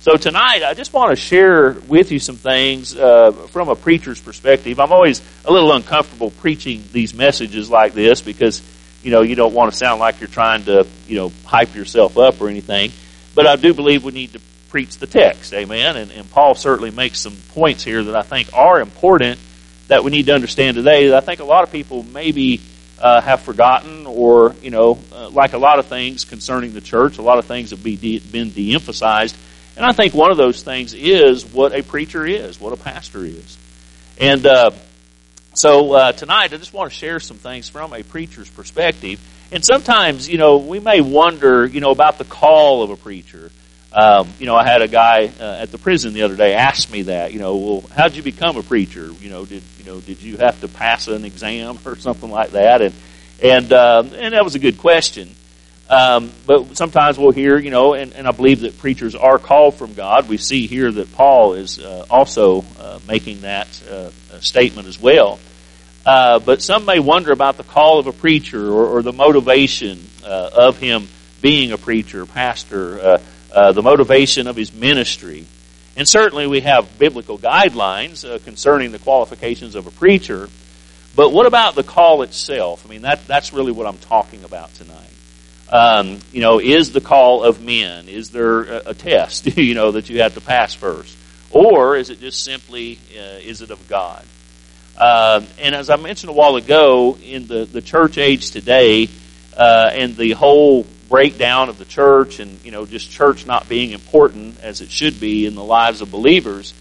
So 0.00 0.16
tonight, 0.16 0.62
I 0.64 0.74
just 0.74 0.92
want 0.92 1.10
to 1.10 1.16
share 1.16 1.70
with 1.88 2.10
you 2.10 2.18
some 2.18 2.36
things 2.36 2.94
uh, 2.96 3.30
from 3.50 3.68
a 3.68 3.76
preacher's 3.76 4.20
perspective. 4.20 4.80
I'm 4.80 4.92
always 4.92 5.22
a 5.44 5.52
little 5.52 5.72
uncomfortable 5.72 6.30
preaching 6.30 6.82
these 6.92 7.14
messages 7.14 7.70
like 7.70 7.94
this 7.94 8.20
because, 8.20 8.60
you 9.02 9.10
know, 9.12 9.22
you 9.22 9.34
don't 9.34 9.54
want 9.54 9.72
to 9.72 9.78
sound 9.78 10.00
like 10.00 10.20
you're 10.20 10.28
trying 10.28 10.64
to, 10.64 10.86
you 11.06 11.16
know, 11.16 11.32
hype 11.46 11.74
yourself 11.74 12.18
up 12.18 12.40
or 12.40 12.48
anything. 12.48 12.90
But 13.34 13.46
I 13.46 13.56
do 13.56 13.72
believe 13.72 14.04
we 14.04 14.12
need 14.12 14.32
to 14.32 14.40
preach 14.68 14.98
the 14.98 15.06
text, 15.06 15.54
amen. 15.54 15.96
And, 15.96 16.10
and 16.10 16.28
Paul 16.30 16.54
certainly 16.54 16.90
makes 16.90 17.20
some 17.20 17.36
points 17.54 17.84
here 17.84 18.02
that 18.02 18.16
I 18.16 18.22
think 18.22 18.52
are 18.52 18.80
important 18.80 19.38
that 19.88 20.02
we 20.02 20.10
need 20.10 20.26
to 20.26 20.34
understand 20.34 20.76
today. 20.76 21.08
That 21.08 21.16
I 21.16 21.20
think 21.20 21.40
a 21.40 21.44
lot 21.44 21.62
of 21.62 21.72
people 21.72 22.02
maybe 22.02 22.60
uh, 23.00 23.20
have 23.20 23.42
forgotten, 23.42 24.06
or 24.06 24.54
you 24.62 24.70
know, 24.70 24.98
uh, 25.12 25.28
like 25.30 25.52
a 25.52 25.58
lot 25.58 25.78
of 25.78 25.86
things 25.86 26.24
concerning 26.24 26.72
the 26.72 26.80
church, 26.80 27.18
a 27.18 27.22
lot 27.22 27.38
of 27.38 27.46
things 27.46 27.70
have 27.70 27.82
be 27.82 27.96
de- 27.96 28.18
been 28.18 28.50
de-emphasized 28.50 29.36
and 29.76 29.84
I 29.84 29.92
think 29.92 30.14
one 30.14 30.30
of 30.30 30.36
those 30.36 30.62
things 30.62 30.94
is 30.94 31.44
what 31.44 31.74
a 31.74 31.82
preacher 31.82 32.24
is, 32.24 32.60
what 32.60 32.72
a 32.72 32.76
pastor 32.76 33.24
is. 33.24 33.58
And 34.20 34.46
uh, 34.46 34.70
so 35.54 35.92
uh, 35.92 36.12
tonight, 36.12 36.52
I 36.52 36.56
just 36.58 36.72
want 36.72 36.92
to 36.92 36.96
share 36.96 37.18
some 37.18 37.38
things 37.38 37.68
from 37.68 37.92
a 37.92 38.04
preacher's 38.04 38.48
perspective. 38.48 39.20
And 39.50 39.64
sometimes, 39.64 40.28
you 40.28 40.38
know, 40.38 40.58
we 40.58 40.78
may 40.78 41.00
wonder, 41.00 41.66
you 41.66 41.80
know, 41.80 41.90
about 41.90 42.18
the 42.18 42.24
call 42.24 42.82
of 42.82 42.90
a 42.90 42.96
preacher. 42.96 43.50
Um, 43.94 44.28
you 44.40 44.46
know, 44.46 44.56
I 44.56 44.64
had 44.64 44.82
a 44.82 44.88
guy 44.88 45.30
uh, 45.38 45.58
at 45.60 45.70
the 45.70 45.78
prison 45.78 46.14
the 46.14 46.22
other 46.22 46.34
day 46.34 46.54
ask 46.54 46.90
me 46.90 47.02
that. 47.02 47.32
You 47.32 47.38
know, 47.38 47.56
well, 47.56 47.84
how 47.94 48.08
did 48.08 48.16
you 48.16 48.24
become 48.24 48.56
a 48.56 48.62
preacher? 48.62 49.08
You 49.20 49.30
know, 49.30 49.44
did 49.44 49.62
you 49.78 49.84
know 49.84 50.00
did 50.00 50.20
you 50.20 50.36
have 50.38 50.60
to 50.62 50.68
pass 50.68 51.06
an 51.06 51.24
exam 51.24 51.78
or 51.86 51.94
something 51.96 52.30
like 52.30 52.50
that? 52.50 52.82
And 52.82 52.94
and 53.40 53.72
uh, 53.72 54.02
and 54.16 54.34
that 54.34 54.42
was 54.42 54.56
a 54.56 54.58
good 54.58 54.78
question. 54.78 55.30
Um, 55.88 56.32
but 56.46 56.76
sometimes 56.76 57.18
we'll 57.18 57.30
hear, 57.30 57.58
you 57.58 57.70
know, 57.70 57.92
and, 57.92 58.14
and, 58.14 58.26
I 58.26 58.30
believe 58.30 58.60
that 58.60 58.78
preachers 58.78 59.14
are 59.14 59.38
called 59.38 59.74
from 59.74 59.92
God. 59.92 60.30
We 60.30 60.38
see 60.38 60.66
here 60.66 60.90
that 60.90 61.12
Paul 61.12 61.52
is 61.52 61.78
uh, 61.78 62.06
also 62.08 62.64
uh, 62.80 63.00
making 63.06 63.42
that 63.42 63.68
uh, 63.90 64.08
statement 64.40 64.88
as 64.88 64.98
well. 64.98 65.38
Uh, 66.06 66.38
but 66.38 66.62
some 66.62 66.86
may 66.86 67.00
wonder 67.00 67.32
about 67.32 67.58
the 67.58 67.64
call 67.64 67.98
of 67.98 68.06
a 68.06 68.12
preacher 68.12 68.66
or, 68.66 68.86
or 68.86 69.02
the 69.02 69.12
motivation 69.12 70.02
uh, 70.24 70.50
of 70.54 70.78
him 70.78 71.06
being 71.42 71.70
a 71.70 71.76
preacher, 71.76 72.24
pastor, 72.24 73.20
uh, 73.54 73.72
the 73.72 73.82
motivation 73.82 74.46
of 74.46 74.56
his 74.56 74.72
ministry. 74.72 75.46
And 75.96 76.08
certainly 76.08 76.46
we 76.46 76.60
have 76.60 76.98
biblical 76.98 77.38
guidelines 77.38 78.24
concerning 78.44 78.90
the 78.90 78.98
qualifications 78.98 79.76
of 79.76 79.86
a 79.86 79.90
preacher. 79.92 80.48
But 81.14 81.32
what 81.32 81.46
about 81.46 81.76
the 81.76 81.84
call 81.84 82.22
itself? 82.22 82.84
I 82.84 82.88
mean, 82.88 83.02
that, 83.02 83.26
that's 83.26 83.52
really 83.52 83.70
what 83.72 83.86
I'm 83.86 83.98
talking 83.98 84.42
about 84.42 84.74
tonight. 84.74 85.10
Um, 85.68 86.18
you 86.32 86.40
know, 86.40 86.60
is 86.60 86.92
the 86.92 87.00
call 87.00 87.44
of 87.44 87.62
men? 87.62 88.08
Is 88.08 88.30
there 88.30 88.62
a, 88.62 88.82
a, 88.86 88.94
test, 88.94 89.46
you 89.56 89.74
know, 89.74 89.92
that 89.92 90.10
you 90.10 90.20
have 90.20 90.34
to 90.34 90.40
pass 90.40 90.74
first? 90.74 91.16
Or 91.50 91.96
is 91.96 92.10
it 92.10 92.20
just 92.20 92.42
simply, 92.42 92.98
uh, 93.16 93.38
is 93.38 93.62
it 93.62 93.70
of 93.70 93.88
God? 93.88 94.24
Uh, 94.96 95.42
and 95.58 95.74
as 95.74 95.90
I 95.90 95.96
mentioned 95.96 96.30
a 96.30 96.34
while 96.34 96.56
ago, 96.56 97.16
in 97.22 97.46
the, 97.46 97.64
the 97.64 97.80
church 97.80 98.18
age 98.18 98.50
today, 98.50 99.08
uh, 99.56 99.90
and 99.92 100.16
the 100.16 100.32
whole 100.32 100.84
breakdown 101.14 101.68
of 101.68 101.78
the 101.78 101.84
church 101.84 102.40
and, 102.40 102.58
you 102.64 102.72
know, 102.72 102.84
just 102.84 103.08
church 103.08 103.46
not 103.46 103.68
being 103.68 103.92
important 103.92 104.60
as 104.60 104.80
it 104.80 104.90
should 104.90 105.20
be 105.20 105.46
in 105.46 105.54
the 105.54 105.62
lives 105.62 106.00
of 106.00 106.10
believers, 106.10 106.74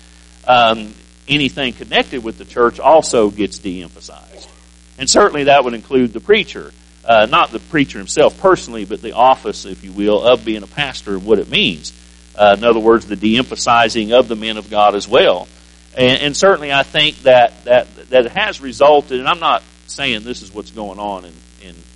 um, 0.48 0.92
anything 1.28 1.72
connected 1.74 2.24
with 2.24 2.38
the 2.40 2.46
church 2.46 2.80
also 2.80 3.30
gets 3.30 3.60
de-emphasized. 3.60 4.50
And 4.98 5.10
certainly 5.10 5.44
that 5.44 5.64
would 5.64 5.76
include 5.76 6.14
the 6.14 6.20
preacher 6.20 6.72
uh, 7.06 7.28
not 7.30 7.52
the 7.52 7.60
preacher 7.60 7.98
himself 7.98 8.40
personally, 8.40 8.86
but 8.86 9.02
the 9.02 9.12
office, 9.12 9.66
if 9.66 9.84
you 9.84 9.92
will, 9.92 10.24
of 10.24 10.46
being 10.46 10.64
a 10.64 10.68
pastor 10.68 11.16
and 11.16 11.26
what 11.26 11.40
it 11.40 11.50
means. 11.50 11.92
Uh, 12.36 12.56
in 12.58 12.64
other 12.64 12.80
words, 12.80 13.06
the 13.06 13.16
de-emphasizing 13.16 14.14
of 14.14 14.28
the 14.28 14.36
men 14.36 14.58
of 14.58 14.70
God 14.70 14.96
as 14.96 15.08
well. 15.08 15.48
And, 15.96 16.22
and, 16.22 16.38
certainly 16.38 16.72
I 16.72 16.84
think 16.84 17.18
that, 17.24 17.66
that, 17.66 17.94
that 18.10 18.32
has 18.32 18.62
resulted, 18.62 19.20
and 19.20 19.28
I'm 19.28 19.40
not 19.40 19.64
saying 19.86 20.24
this 20.24 20.42
is 20.42 20.54
what's 20.54 20.72
going 20.72 20.98
on 20.98 21.26
in, 21.26 21.34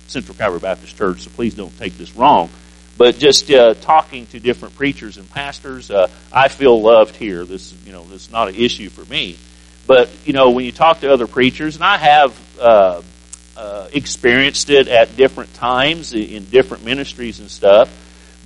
Central 0.08 0.36
Calvary 0.36 0.60
Baptist 0.60 0.96
Church, 0.96 1.20
so 1.20 1.30
please 1.30 1.54
don't 1.54 1.76
take 1.78 1.96
this 1.96 2.14
wrong. 2.16 2.50
But 2.96 3.18
just 3.18 3.50
uh, 3.50 3.74
talking 3.74 4.26
to 4.28 4.40
different 4.40 4.74
preachers 4.74 5.18
and 5.18 5.30
pastors, 5.30 5.90
uh, 5.90 6.08
I 6.32 6.48
feel 6.48 6.80
loved 6.80 7.14
here. 7.14 7.44
This, 7.44 7.72
you 7.86 7.92
know, 7.92 8.02
this 8.02 8.26
is 8.26 8.32
not 8.32 8.48
an 8.48 8.56
issue 8.56 8.88
for 8.88 9.04
me. 9.10 9.36
But 9.86 10.10
you 10.24 10.32
know, 10.32 10.50
when 10.50 10.64
you 10.64 10.72
talk 10.72 11.00
to 11.00 11.12
other 11.12 11.26
preachers, 11.26 11.76
and 11.76 11.84
I 11.84 11.96
have 11.96 12.58
uh, 12.60 13.02
uh, 13.56 13.88
experienced 13.92 14.70
it 14.70 14.88
at 14.88 15.16
different 15.16 15.52
times 15.54 16.12
in 16.12 16.44
different 16.44 16.84
ministries 16.84 17.40
and 17.40 17.50
stuff. 17.50 17.90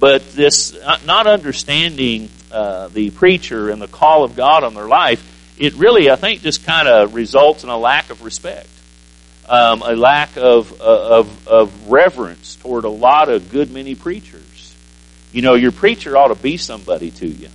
But 0.01 0.33
this 0.33 0.75
uh, 0.75 0.99
not 1.07 1.27
understanding 1.27 2.29
uh, 2.51 2.89
the 2.89 3.11
preacher 3.11 3.71
and 3.71 3.81
the 3.81 3.87
call 3.87 4.25
of 4.25 4.35
God 4.35 4.65
on 4.65 4.75
their 4.75 4.89
life, 4.89 5.55
it 5.59 5.75
really, 5.75 6.11
I 6.11 6.17
think, 6.17 6.43
just 6.43 6.65
kind 6.65 6.89
of 6.89 7.15
results 7.15 7.63
in 7.63 7.71
a 7.71 7.77
lack 7.77 8.11
of 8.11 8.25
respect, 8.25 8.69
um, 9.49 9.83
a 9.83 9.95
lack 9.97 10.37
of, 10.37 10.81
uh, 10.81 11.19
of, 11.19 11.49
of 11.49 11.91
reverence 11.91 12.57
toward 12.57 12.85
a 12.85 12.91
lot 12.91 13.29
of 13.29 13.51
good 13.51 13.71
many 13.71 13.95
preachers. 13.95 14.75
You 15.33 15.43
know, 15.43 15.55
your 15.55 15.73
preacher 15.73 16.17
ought 16.17 16.29
to 16.29 16.35
be 16.35 16.57
somebody 16.57 17.11
to 17.13 17.27
you. 17.27 17.49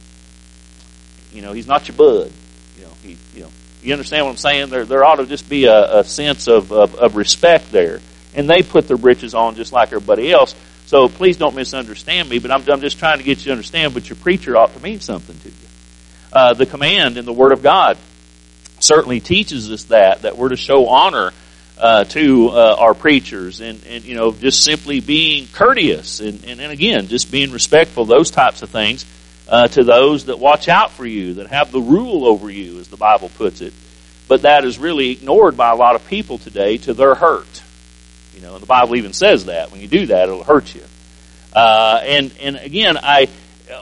You 1.31 1.41
know, 1.41 1.53
he's 1.53 1.67
not 1.67 1.87
your 1.87 1.95
bud. 1.97 2.31
You 2.77 2.85
know, 2.85 2.91
he, 3.03 3.17
you 3.35 3.43
know, 3.43 3.49
you 3.81 3.93
understand 3.93 4.25
what 4.25 4.31
I'm 4.31 4.37
saying? 4.37 4.69
There, 4.69 4.85
there 4.85 5.05
ought 5.05 5.17
to 5.17 5.25
just 5.25 5.47
be 5.47 5.65
a, 5.65 5.99
a 5.99 6.03
sense 6.03 6.47
of, 6.47 6.71
of, 6.71 6.95
of 6.95 7.15
respect 7.15 7.71
there. 7.71 8.01
And 8.33 8.49
they 8.49 8.63
put 8.63 8.87
their 8.87 8.97
britches 8.97 9.33
on 9.33 9.55
just 9.55 9.71
like 9.71 9.89
everybody 9.89 10.31
else. 10.31 10.55
So 10.87 11.07
please 11.07 11.37
don't 11.37 11.55
misunderstand 11.55 12.29
me, 12.29 12.39
but 12.39 12.49
I'm, 12.51 12.67
I'm 12.69 12.81
just 12.81 12.97
trying 12.97 13.17
to 13.17 13.23
get 13.23 13.39
you 13.39 13.45
to 13.45 13.51
understand, 13.51 13.93
but 13.93 14.09
your 14.09 14.15
preacher 14.15 14.55
ought 14.55 14.73
to 14.73 14.79
mean 14.81 14.99
something 14.99 15.37
to 15.37 15.49
you. 15.49 15.55
Uh, 16.31 16.53
the 16.53 16.65
command 16.65 17.17
in 17.17 17.25
the 17.25 17.33
Word 17.33 17.51
of 17.51 17.61
God 17.61 17.97
certainly 18.79 19.19
teaches 19.19 19.71
us 19.71 19.83
that, 19.85 20.21
that 20.21 20.37
we're 20.37 20.49
to 20.49 20.57
show 20.57 20.87
honor 20.87 21.31
uh, 21.79 22.03
to 22.05 22.49
uh, 22.49 22.75
our 22.79 22.93
preachers 22.93 23.61
and, 23.61 23.85
and, 23.87 24.03
you 24.03 24.15
know, 24.15 24.31
just 24.31 24.63
simply 24.63 24.99
being 24.99 25.47
courteous 25.47 26.19
and, 26.19 26.43
and, 26.45 26.59
and 26.59 26.71
again, 26.71 27.07
just 27.07 27.31
being 27.31 27.51
respectful, 27.51 28.05
those 28.05 28.31
types 28.31 28.61
of 28.61 28.69
things 28.69 29.05
uh, 29.47 29.67
to 29.67 29.83
those 29.83 30.25
that 30.25 30.39
watch 30.39 30.67
out 30.67 30.91
for 30.91 31.05
you, 31.05 31.35
that 31.35 31.47
have 31.47 31.71
the 31.71 31.81
rule 31.81 32.25
over 32.25 32.49
you, 32.49 32.79
as 32.79 32.87
the 32.87 32.97
Bible 32.97 33.29
puts 33.29 33.61
it. 33.61 33.73
But 34.27 34.41
that 34.41 34.65
is 34.65 34.77
really 34.77 35.11
ignored 35.11 35.55
by 35.55 35.71
a 35.71 35.75
lot 35.75 35.95
of 35.95 36.05
people 36.07 36.37
today 36.37 36.77
to 36.79 36.93
their 36.93 37.15
hurt. 37.15 37.63
You 38.35 38.41
know, 38.41 38.53
and 38.53 38.61
the 38.61 38.67
Bible 38.67 38.95
even 38.97 39.13
says 39.13 39.45
that 39.45 39.71
when 39.71 39.81
you 39.81 39.87
do 39.87 40.07
that, 40.07 40.27
it'll 40.27 40.43
hurt 40.43 40.75
you. 40.75 40.83
Uh, 41.53 42.01
and 42.03 42.31
and 42.41 42.57
again, 42.57 42.97
I 43.01 43.29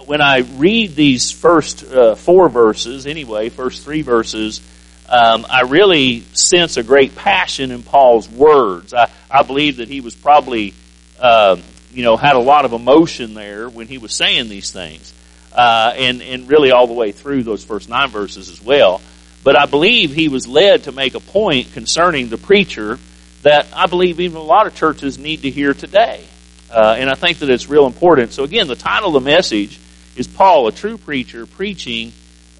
when 0.06 0.22
I 0.22 0.40
read 0.40 0.96
these 0.96 1.32
first 1.32 1.84
uh, 1.84 2.16
four 2.16 2.48
verses, 2.48 3.06
anyway, 3.06 3.50
first 3.50 3.84
three 3.84 4.02
verses, 4.02 4.62
um, 5.10 5.46
I 5.50 5.62
really 5.62 6.22
sense 6.34 6.78
a 6.78 6.84
great 6.84 7.16
passion 7.16 7.72
in 7.72 7.84
Paul's 7.84 8.30
words. 8.30 8.94
I, 8.94 9.10
I 9.30 9.44
believe 9.44 9.78
that 9.78 9.88
he 9.88 10.02
was 10.02 10.16
probably, 10.16 10.74
uh, 11.20 11.58
you 11.94 12.04
know, 12.04 12.18
had 12.18 12.36
a 12.36 12.40
lot 12.40 12.66
of 12.66 12.74
emotion 12.74 13.34
there 13.34 13.70
when 13.70 13.88
he 13.88 13.98
was 13.98 14.14
saying 14.16 14.50
these 14.50 14.72
things 14.72 15.14
uh, 15.56 15.94
and 15.96 16.22
and 16.22 16.50
really 16.50 16.72
all 16.72 16.88
the 16.88 16.94
way 16.94 17.12
through 17.12 17.44
those 17.44 17.64
first 17.64 17.90
nine 17.90 18.10
verses 18.10 18.50
as 18.50 18.62
well. 18.62 19.02
But 19.44 19.58
I 19.58 19.66
believe 19.66 20.12
he 20.12 20.28
was 20.28 20.48
led 20.48 20.84
to 20.84 20.92
make 20.92 21.16
a 21.16 21.20
point 21.20 21.72
concerning 21.74 22.30
the 22.30 22.38
preacher 22.38 23.00
that 23.44 23.68
I 23.76 23.86
believe 23.86 24.20
even 24.20 24.38
a 24.38 24.44
lot 24.44 24.68
of 24.68 24.76
churches 24.76 25.18
need 25.18 25.44
to 25.44 25.52
hear 25.52 25.74
today, 25.74 26.26
uh, 26.72 26.96
and 26.98 27.10
I 27.10 27.16
think 27.16 27.40
that 27.40 27.50
it's 27.50 27.70
real 27.70 27.86
important. 27.86 28.34
So 28.34 28.44
again, 28.44 28.68
the 28.68 28.76
title 28.76 29.16
of 29.16 29.24
the 29.24 29.30
message 29.30 29.80
is 30.16 30.28
Paul, 30.28 30.68
a 30.68 30.72
true 30.72 30.98
preacher, 30.98 31.46
preaching 31.46 32.12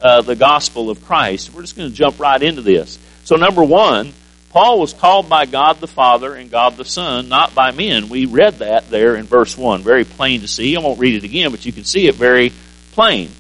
uh, 0.02 0.22
the 0.22 0.36
gospel 0.36 0.90
of 0.90 1.04
Christ. 1.06 1.54
We're 1.54 1.62
just 1.62 1.76
going 1.76 1.90
to 1.90 1.96
jump 1.96 2.20
right 2.20 2.42
into 2.42 2.62
this. 2.62 3.00
So 3.24 3.36
number 3.36 3.64
one. 3.64 4.14
Paul 4.56 4.80
was 4.80 4.94
called 4.94 5.28
by 5.28 5.48
God 5.48 5.82
the 5.82 5.88
Father 5.88 6.34
and 6.34 6.50
God 6.50 6.78
the 6.78 6.86
Son, 6.86 7.28
not 7.28 7.54
by 7.54 7.72
men. 7.72 8.08
We 8.08 8.26
read 8.26 8.60
that 8.60 8.90
there 8.90 9.18
in 9.18 9.26
verse 9.26 9.58
1. 9.58 9.82
Very 9.82 10.06
plain 10.06 10.40
to 10.40 10.48
see. 10.48 10.78
I 10.78 10.80
won't 10.80 10.98
read 10.98 11.14
it 11.14 11.26
again, 11.26 11.52
but 11.52 11.66
you 11.66 11.74
can 11.74 11.84
see 11.84 12.08
it 12.08 12.16
very 12.16 12.54
plain. 12.94 13.32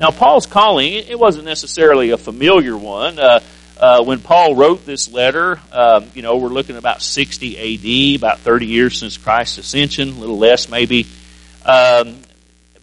Now, 0.00 0.10
Paul's 0.10 0.46
calling, 0.46 0.94
it 0.94 1.16
wasn't 1.16 1.44
necessarily 1.44 2.10
a 2.10 2.16
familiar 2.16 2.76
one. 2.76 3.20
Uh, 3.20 3.38
uh, 3.78 4.02
when 4.02 4.18
Paul 4.18 4.56
wrote 4.56 4.84
this 4.84 5.12
letter, 5.12 5.60
um, 5.70 6.10
you 6.12 6.22
know, 6.22 6.38
we're 6.38 6.48
looking 6.48 6.76
about 6.76 7.02
60 7.02 8.16
AD, 8.16 8.20
about 8.20 8.40
30 8.40 8.66
years 8.66 8.98
since 8.98 9.16
Christ's 9.16 9.58
ascension, 9.58 10.08
a 10.08 10.18
little 10.18 10.38
less 10.38 10.68
maybe. 10.68 11.06
Um, 11.64 12.16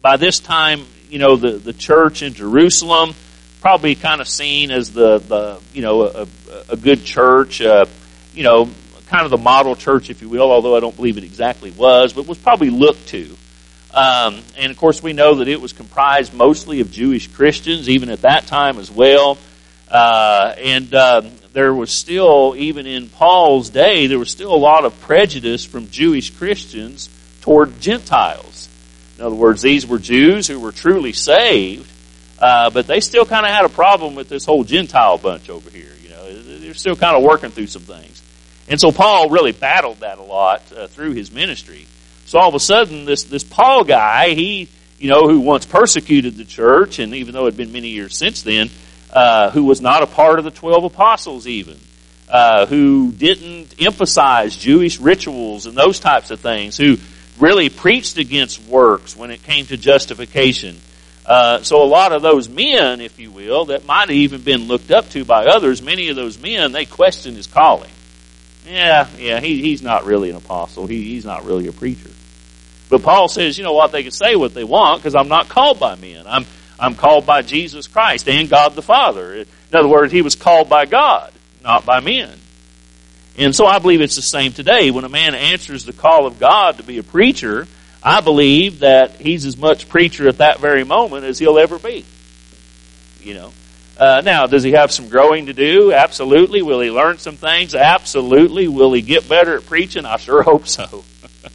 by 0.00 0.16
this 0.16 0.40
time, 0.40 0.86
you 1.12 1.18
know, 1.18 1.36
the, 1.36 1.52
the 1.52 1.74
church 1.74 2.22
in 2.22 2.32
Jerusalem, 2.32 3.14
probably 3.60 3.94
kind 3.94 4.22
of 4.22 4.26
seen 4.26 4.70
as 4.70 4.92
the, 4.92 5.18
the 5.18 5.60
you 5.74 5.82
know, 5.82 6.04
a, 6.04 6.26
a 6.70 6.76
good 6.76 7.04
church, 7.04 7.60
uh, 7.60 7.84
you 8.32 8.42
know, 8.42 8.70
kind 9.08 9.26
of 9.26 9.30
the 9.30 9.36
model 9.36 9.76
church, 9.76 10.08
if 10.08 10.22
you 10.22 10.30
will, 10.30 10.50
although 10.50 10.74
I 10.74 10.80
don't 10.80 10.96
believe 10.96 11.18
it 11.18 11.24
exactly 11.24 11.70
was, 11.70 12.14
but 12.14 12.26
was 12.26 12.38
probably 12.38 12.70
looked 12.70 13.08
to. 13.08 13.36
Um, 13.92 14.40
and 14.56 14.72
of 14.72 14.78
course, 14.78 15.02
we 15.02 15.12
know 15.12 15.34
that 15.34 15.48
it 15.48 15.60
was 15.60 15.74
comprised 15.74 16.32
mostly 16.32 16.80
of 16.80 16.90
Jewish 16.90 17.28
Christians, 17.28 17.90
even 17.90 18.08
at 18.08 18.22
that 18.22 18.46
time 18.46 18.78
as 18.78 18.90
well. 18.90 19.36
Uh, 19.90 20.54
and 20.56 20.94
um, 20.94 21.30
there 21.52 21.74
was 21.74 21.90
still, 21.92 22.54
even 22.56 22.86
in 22.86 23.10
Paul's 23.10 23.68
day, 23.68 24.06
there 24.06 24.18
was 24.18 24.30
still 24.30 24.54
a 24.54 24.56
lot 24.56 24.86
of 24.86 24.98
prejudice 25.02 25.62
from 25.62 25.90
Jewish 25.90 26.30
Christians 26.30 27.10
toward 27.42 27.82
Gentiles. 27.82 28.70
In 29.22 29.26
other 29.26 29.36
words, 29.36 29.62
these 29.62 29.86
were 29.86 30.00
Jews 30.00 30.48
who 30.48 30.58
were 30.58 30.72
truly 30.72 31.12
saved, 31.12 31.88
Uh, 32.40 32.70
but 32.70 32.88
they 32.88 32.98
still 32.98 33.24
kind 33.24 33.46
of 33.46 33.52
had 33.52 33.64
a 33.64 33.68
problem 33.68 34.16
with 34.16 34.28
this 34.28 34.44
whole 34.44 34.64
Gentile 34.64 35.16
bunch 35.16 35.48
over 35.48 35.70
here. 35.70 35.92
You 36.02 36.08
know, 36.08 36.42
they're 36.58 36.74
still 36.74 36.96
kind 36.96 37.16
of 37.16 37.22
working 37.22 37.50
through 37.50 37.68
some 37.68 37.82
things. 37.82 38.20
And 38.66 38.80
so 38.80 38.90
Paul 38.90 39.30
really 39.30 39.52
battled 39.52 40.00
that 40.00 40.18
a 40.18 40.22
lot 40.22 40.60
uh, 40.76 40.88
through 40.88 41.12
his 41.12 41.30
ministry. 41.30 41.86
So 42.24 42.40
all 42.40 42.48
of 42.48 42.56
a 42.56 42.58
sudden, 42.58 43.04
this 43.04 43.22
this 43.22 43.44
Paul 43.44 43.84
guy, 43.84 44.34
he 44.34 44.68
you 44.98 45.08
know, 45.08 45.28
who 45.28 45.38
once 45.38 45.66
persecuted 45.66 46.36
the 46.36 46.44
church, 46.44 46.98
and 46.98 47.14
even 47.14 47.32
though 47.32 47.46
it 47.46 47.54
had 47.54 47.56
been 47.56 47.70
many 47.72 47.90
years 47.90 48.16
since 48.16 48.42
then, 48.42 48.70
uh, 49.12 49.50
who 49.52 49.62
was 49.62 49.80
not 49.80 50.02
a 50.02 50.08
part 50.08 50.40
of 50.40 50.44
the 50.44 50.50
twelve 50.50 50.82
apostles, 50.82 51.46
even 51.46 51.78
uh, 52.28 52.66
who 52.66 53.12
didn't 53.12 53.76
emphasize 53.78 54.56
Jewish 54.56 54.98
rituals 54.98 55.66
and 55.66 55.76
those 55.76 56.00
types 56.00 56.32
of 56.32 56.40
things, 56.40 56.76
who 56.76 56.96
really 57.38 57.68
preached 57.68 58.18
against 58.18 58.62
works 58.66 59.16
when 59.16 59.30
it 59.30 59.42
came 59.42 59.66
to 59.66 59.76
justification. 59.76 60.76
Uh, 61.24 61.62
so 61.62 61.82
a 61.82 61.86
lot 61.86 62.12
of 62.12 62.22
those 62.22 62.48
men, 62.48 63.00
if 63.00 63.18
you 63.18 63.30
will, 63.30 63.66
that 63.66 63.86
might 63.86 64.08
have 64.08 64.10
even 64.10 64.42
been 64.42 64.66
looked 64.66 64.90
up 64.90 65.08
to 65.10 65.24
by 65.24 65.46
others, 65.46 65.80
many 65.80 66.08
of 66.08 66.16
those 66.16 66.40
men, 66.40 66.72
they 66.72 66.84
questioned 66.84 67.36
his 67.36 67.46
calling. 67.46 67.90
Yeah, 68.66 69.08
yeah, 69.18 69.40
he, 69.40 69.60
he's 69.60 69.82
not 69.82 70.04
really 70.04 70.30
an 70.30 70.36
apostle. 70.36 70.86
He, 70.86 71.02
he's 71.02 71.24
not 71.24 71.44
really 71.44 71.66
a 71.66 71.72
preacher. 71.72 72.10
But 72.88 73.02
Paul 73.02 73.28
says, 73.28 73.56
you 73.56 73.64
know 73.64 73.72
what, 73.72 73.92
they 73.92 74.02
can 74.02 74.12
say 74.12 74.36
what 74.36 74.52
they 74.52 74.64
want 74.64 75.00
because 75.00 75.14
I'm 75.14 75.28
not 75.28 75.48
called 75.48 75.80
by 75.80 75.94
men. 75.96 76.24
I'm, 76.26 76.44
I'm 76.78 76.94
called 76.94 77.24
by 77.24 77.42
Jesus 77.42 77.86
Christ 77.86 78.28
and 78.28 78.48
God 78.48 78.74
the 78.74 78.82
Father. 78.82 79.34
In 79.34 79.46
other 79.72 79.88
words, 79.88 80.12
he 80.12 80.22
was 80.22 80.36
called 80.36 80.68
by 80.68 80.86
God, 80.86 81.32
not 81.62 81.86
by 81.86 82.00
men. 82.00 82.30
And 83.38 83.54
so 83.54 83.66
I 83.66 83.78
believe 83.78 84.00
it's 84.00 84.16
the 84.16 84.22
same 84.22 84.52
today. 84.52 84.90
When 84.90 85.04
a 85.04 85.08
man 85.08 85.34
answers 85.34 85.84
the 85.84 85.92
call 85.92 86.26
of 86.26 86.38
God 86.38 86.76
to 86.76 86.82
be 86.82 86.98
a 86.98 87.02
preacher, 87.02 87.66
I 88.02 88.20
believe 88.20 88.80
that 88.80 89.20
he's 89.20 89.46
as 89.46 89.56
much 89.56 89.88
preacher 89.88 90.28
at 90.28 90.38
that 90.38 90.60
very 90.60 90.84
moment 90.84 91.24
as 91.24 91.38
he'll 91.38 91.58
ever 91.58 91.78
be. 91.78 92.04
You 93.22 93.34
know. 93.34 93.52
Uh, 93.96 94.20
now, 94.24 94.46
does 94.46 94.62
he 94.62 94.72
have 94.72 94.90
some 94.90 95.08
growing 95.08 95.46
to 95.46 95.52
do? 95.52 95.92
Absolutely. 95.92 96.62
Will 96.62 96.80
he 96.80 96.90
learn 96.90 97.18
some 97.18 97.36
things? 97.36 97.74
Absolutely. 97.74 98.66
Will 98.66 98.92
he 98.92 99.02
get 99.02 99.28
better 99.28 99.56
at 99.56 99.66
preaching? 99.66 100.04
I 100.04 100.16
sure 100.16 100.42
hope 100.42 100.66
so. 100.66 101.04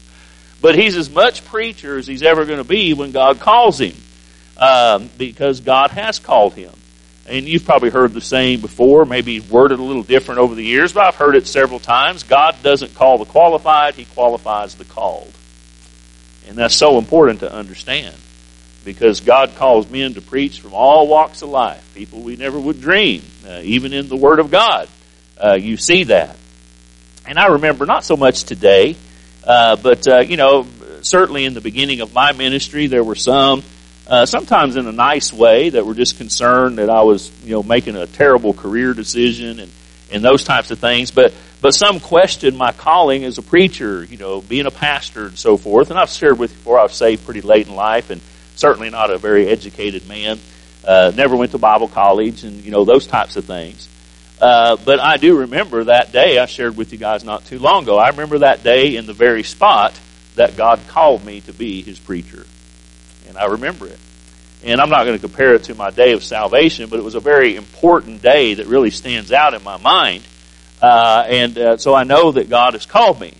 but 0.61 0.75
he's 0.75 0.95
as 0.95 1.09
much 1.09 1.45
preacher 1.45 1.97
as 1.97 2.07
he's 2.07 2.23
ever 2.23 2.45
going 2.45 2.59
to 2.59 2.67
be 2.67 2.93
when 2.93 3.11
God 3.11 3.39
calls 3.39 3.79
him, 3.81 3.95
um, 4.57 5.09
because 5.17 5.59
God 5.59 5.91
has 5.91 6.19
called 6.19 6.53
him. 6.53 6.71
And 7.27 7.45
you've 7.45 7.65
probably 7.65 7.89
heard 7.89 8.13
the 8.13 8.21
saying 8.21 8.61
before, 8.61 9.05
maybe 9.05 9.41
worded 9.41 9.79
a 9.79 9.83
little 9.83 10.03
different 10.03 10.39
over 10.39 10.55
the 10.55 10.63
years, 10.63 10.93
but 10.93 11.05
I've 11.05 11.15
heard 11.15 11.35
it 11.35 11.45
several 11.45 11.79
times. 11.79 12.23
God 12.23 12.55
doesn't 12.63 12.95
call 12.95 13.17
the 13.17 13.25
qualified, 13.25 13.95
He 13.95 14.05
qualifies 14.05 14.75
the 14.75 14.85
called. 14.85 15.33
And 16.47 16.57
that's 16.57 16.75
so 16.75 16.97
important 16.97 17.41
to 17.41 17.51
understand 17.51 18.15
because 18.85 19.19
God 19.19 19.53
calls 19.57 19.89
men 19.89 20.13
to 20.13 20.21
preach 20.21 20.61
from 20.61 20.73
all 20.73 21.07
walks 21.09 21.41
of 21.41 21.49
life, 21.49 21.93
people 21.93 22.21
we 22.21 22.37
never 22.37 22.57
would 22.57 22.79
dream, 22.79 23.21
uh, 23.45 23.59
even 23.63 23.91
in 23.91 24.07
the 24.07 24.15
Word 24.15 24.39
of 24.39 24.49
God. 24.49 24.87
Uh, 25.37 25.57
you 25.59 25.75
see 25.75 26.05
that. 26.05 26.37
And 27.25 27.37
I 27.37 27.47
remember 27.47 27.85
not 27.85 28.05
so 28.05 28.15
much 28.15 28.45
today, 28.45 28.95
uh, 29.43 29.75
but, 29.75 30.07
uh, 30.07 30.19
you 30.19 30.37
know, 30.37 30.65
certainly 31.01 31.43
in 31.43 31.53
the 31.53 31.59
beginning 31.59 31.99
of 31.99 32.13
my 32.13 32.31
ministry, 32.31 32.87
there 32.87 33.03
were 33.03 33.15
some 33.15 33.63
uh, 34.07 34.25
sometimes 34.25 34.77
in 34.77 34.87
a 34.87 34.91
nice 34.91 35.33
way 35.33 35.69
that 35.69 35.85
were 35.85 35.93
just 35.93 36.17
concerned 36.17 36.77
that 36.77 36.89
I 36.89 37.01
was, 37.01 37.29
you 37.43 37.51
know, 37.51 37.63
making 37.63 37.97
a 37.97 38.07
terrible 38.07 38.53
career 38.53 38.93
decision 38.93 39.59
and, 39.59 39.71
and 40.11 40.23
those 40.23 40.45
types 40.45 40.71
of 40.71 40.79
things. 40.79 41.11
But, 41.11 41.33
but 41.61 41.73
some 41.73 41.99
questioned 41.99 42.57
my 42.57 42.71
calling 42.71 43.25
as 43.25 43.37
a 43.37 43.41
preacher, 43.41 44.05
you 44.05 44.17
know, 44.17 44.39
being 44.39 44.65
a 44.65 44.71
pastor 44.71 45.25
and 45.25 45.37
so 45.37 45.57
forth. 45.57 45.89
And 45.89 45.99
I've 45.99 46.09
shared 46.09 46.39
with 46.39 46.51
you 46.51 46.57
before 46.57 46.79
I 46.79 46.83
was 46.83 46.93
saved 46.93 47.25
pretty 47.25 47.41
late 47.41 47.67
in 47.67 47.75
life 47.75 48.09
and 48.09 48.21
certainly 48.55 48.89
not 48.89 49.11
a 49.11 49.17
very 49.17 49.47
educated 49.47 50.07
man. 50.07 50.39
Uh, 50.85 51.11
never 51.13 51.35
went 51.35 51.51
to 51.51 51.57
Bible 51.57 51.89
college 51.89 52.45
and, 52.45 52.63
you 52.63 52.71
know, 52.71 52.85
those 52.85 53.07
types 53.07 53.35
of 53.35 53.43
things. 53.43 53.89
Uh, 54.39 54.77
but 54.85 55.01
I 55.01 55.17
do 55.17 55.39
remember 55.39 55.83
that 55.85 56.13
day 56.13 56.37
I 56.37 56.45
shared 56.45 56.77
with 56.77 56.93
you 56.93 56.97
guys 56.97 57.25
not 57.25 57.43
too 57.45 57.59
long 57.59 57.83
ago. 57.83 57.97
I 57.97 58.09
remember 58.09 58.37
that 58.39 58.63
day 58.63 58.95
in 58.95 59.05
the 59.05 59.13
very 59.13 59.43
spot 59.43 59.99
that 60.35 60.55
God 60.55 60.79
called 60.87 61.25
me 61.25 61.41
to 61.41 61.51
be 61.51 61.81
his 61.81 61.99
preacher 61.99 62.45
I 63.37 63.45
remember 63.45 63.87
it. 63.87 63.99
And 64.63 64.81
I'm 64.81 64.89
not 64.89 65.05
going 65.05 65.17
to 65.17 65.21
compare 65.21 65.53
it 65.53 65.65
to 65.65 65.75
my 65.75 65.91
day 65.91 66.13
of 66.13 66.23
salvation, 66.23 66.89
but 66.89 66.99
it 66.99 67.03
was 67.03 67.15
a 67.15 67.19
very 67.19 67.55
important 67.55 68.21
day 68.21 68.55
that 68.55 68.65
really 68.65 68.89
stands 68.89 69.31
out 69.31 69.53
in 69.53 69.63
my 69.63 69.77
mind. 69.77 70.23
Uh, 70.81 71.25
and 71.27 71.57
uh, 71.57 71.77
so 71.77 71.93
I 71.93 72.03
know 72.03 72.31
that 72.31 72.49
God 72.49 72.73
has 72.73 72.85
called 72.85 73.19
me. 73.19 73.33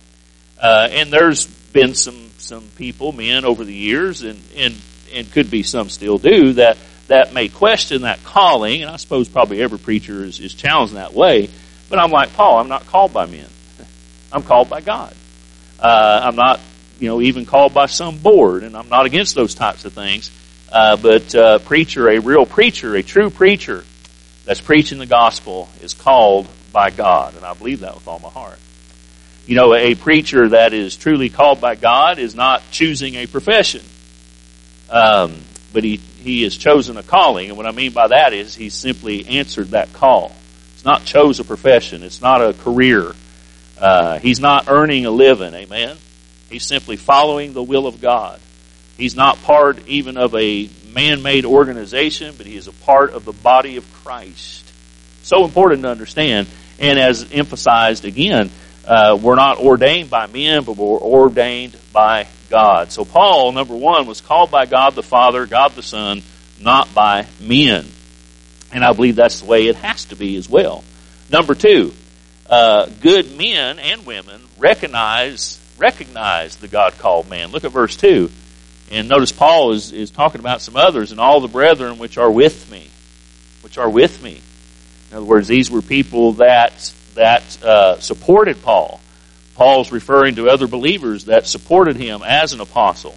Uh, 0.60 0.88
and 0.90 1.12
there's 1.12 1.46
been 1.46 1.94
some 1.94 2.30
some 2.38 2.64
people, 2.76 3.12
men, 3.12 3.44
over 3.44 3.64
the 3.64 3.74
years, 3.74 4.22
and 4.22 4.40
and 4.56 4.74
and 5.12 5.30
could 5.30 5.50
be 5.50 5.62
some 5.62 5.88
still 5.88 6.18
do 6.18 6.54
that 6.54 6.78
that 7.08 7.32
may 7.32 7.48
question 7.48 8.02
that 8.02 8.22
calling. 8.24 8.82
And 8.82 8.90
I 8.90 8.96
suppose 8.96 9.28
probably 9.28 9.62
every 9.62 9.78
preacher 9.78 10.24
is, 10.24 10.40
is 10.40 10.54
challenged 10.54 10.94
in 10.94 10.98
that 10.98 11.14
way. 11.14 11.48
But 11.88 11.98
I'm 11.98 12.10
like 12.10 12.32
Paul. 12.34 12.58
I'm 12.58 12.68
not 12.68 12.86
called 12.86 13.12
by 13.12 13.26
men. 13.26 13.46
I'm 14.32 14.42
called 14.42 14.68
by 14.68 14.80
God. 14.80 15.14
Uh, 15.80 16.20
I'm 16.24 16.36
not 16.36 16.60
you 16.98 17.08
know, 17.08 17.20
even 17.20 17.46
called 17.46 17.74
by 17.74 17.86
some 17.86 18.18
board, 18.18 18.62
and 18.62 18.76
I'm 18.76 18.88
not 18.88 19.06
against 19.06 19.34
those 19.34 19.54
types 19.54 19.84
of 19.84 19.92
things. 19.92 20.30
Uh, 20.70 20.96
but 20.96 21.34
uh, 21.34 21.58
preacher, 21.60 22.08
a 22.08 22.18
real 22.18 22.44
preacher, 22.44 22.94
a 22.94 23.02
true 23.02 23.30
preacher 23.30 23.84
that's 24.44 24.60
preaching 24.60 24.98
the 24.98 25.06
gospel 25.06 25.68
is 25.80 25.94
called 25.94 26.46
by 26.72 26.90
God, 26.90 27.36
and 27.36 27.44
I 27.44 27.54
believe 27.54 27.80
that 27.80 27.94
with 27.94 28.06
all 28.06 28.18
my 28.18 28.28
heart. 28.28 28.58
You 29.46 29.54
know, 29.56 29.74
a 29.74 29.94
preacher 29.94 30.50
that 30.50 30.74
is 30.74 30.96
truly 30.96 31.30
called 31.30 31.60
by 31.60 31.74
God 31.74 32.18
is 32.18 32.34
not 32.34 32.62
choosing 32.70 33.14
a 33.14 33.26
profession, 33.26 33.82
um, 34.90 35.36
but 35.72 35.84
he 35.84 35.96
he 35.96 36.42
has 36.42 36.56
chosen 36.56 36.98
a 36.98 37.02
calling, 37.02 37.48
and 37.48 37.56
what 37.56 37.66
I 37.66 37.70
mean 37.70 37.92
by 37.92 38.08
that 38.08 38.34
is 38.34 38.54
he's 38.54 38.74
simply 38.74 39.26
answered 39.26 39.68
that 39.68 39.92
call. 39.94 40.32
It's 40.74 40.84
not 40.84 41.04
chose 41.04 41.40
a 41.40 41.44
profession. 41.44 42.02
It's 42.02 42.20
not 42.20 42.42
a 42.42 42.52
career. 42.52 43.12
Uh, 43.78 44.18
he's 44.18 44.40
not 44.40 44.68
earning 44.68 45.06
a 45.06 45.10
living. 45.10 45.54
Amen. 45.54 45.96
He's 46.50 46.66
simply 46.66 46.96
following 46.96 47.52
the 47.52 47.62
will 47.62 47.86
of 47.86 48.00
God. 48.00 48.40
He's 48.96 49.14
not 49.14 49.40
part 49.42 49.86
even 49.86 50.16
of 50.16 50.34
a 50.34 50.68
man 50.92 51.22
made 51.22 51.44
organization, 51.44 52.34
but 52.36 52.46
he 52.46 52.56
is 52.56 52.66
a 52.66 52.72
part 52.72 53.10
of 53.10 53.24
the 53.24 53.32
body 53.32 53.76
of 53.76 53.92
Christ. 54.04 54.64
So 55.22 55.44
important 55.44 55.82
to 55.82 55.90
understand. 55.90 56.48
And 56.80 56.98
as 56.98 57.30
emphasized 57.32 58.04
again, 58.04 58.50
uh, 58.86 59.18
we're 59.20 59.36
not 59.36 59.58
ordained 59.58 60.10
by 60.10 60.26
men, 60.26 60.64
but 60.64 60.76
we're 60.76 60.98
ordained 60.98 61.76
by 61.92 62.26
God. 62.48 62.90
So 62.90 63.04
Paul, 63.04 63.52
number 63.52 63.76
one, 63.76 64.06
was 64.06 64.20
called 64.20 64.50
by 64.50 64.66
God 64.66 64.94
the 64.94 65.02
Father, 65.02 65.46
God 65.46 65.72
the 65.72 65.82
Son, 65.82 66.22
not 66.60 66.92
by 66.94 67.26
men. 67.40 67.86
And 68.72 68.84
I 68.84 68.92
believe 68.92 69.16
that's 69.16 69.40
the 69.40 69.46
way 69.46 69.66
it 69.66 69.76
has 69.76 70.06
to 70.06 70.16
be 70.16 70.36
as 70.36 70.48
well. 70.48 70.82
Number 71.30 71.54
two, 71.54 71.92
uh, 72.48 72.86
good 73.00 73.36
men 73.36 73.78
and 73.78 74.06
women 74.06 74.40
recognize 74.58 75.57
recognize 75.78 76.56
the 76.56 76.68
God 76.68 76.98
called 76.98 77.28
man. 77.28 77.50
Look 77.50 77.64
at 77.64 77.72
verse 77.72 77.96
2. 77.96 78.30
And 78.90 79.08
notice 79.08 79.32
Paul 79.32 79.72
is, 79.72 79.92
is 79.92 80.10
talking 80.10 80.40
about 80.40 80.62
some 80.62 80.76
others, 80.76 81.12
and 81.12 81.20
all 81.20 81.40
the 81.40 81.48
brethren 81.48 81.98
which 81.98 82.18
are 82.18 82.30
with 82.30 82.70
me. 82.70 82.88
Which 83.62 83.78
are 83.78 83.90
with 83.90 84.22
me. 84.22 84.40
In 85.10 85.16
other 85.16 85.26
words, 85.26 85.48
these 85.48 85.70
were 85.70 85.82
people 85.82 86.32
that, 86.34 86.92
that 87.14 87.62
uh, 87.62 88.00
supported 88.00 88.62
Paul. 88.62 89.00
Paul's 89.54 89.90
referring 89.90 90.36
to 90.36 90.48
other 90.48 90.66
believers 90.66 91.26
that 91.26 91.46
supported 91.46 91.96
him 91.96 92.22
as 92.24 92.52
an 92.52 92.60
apostle. 92.60 93.16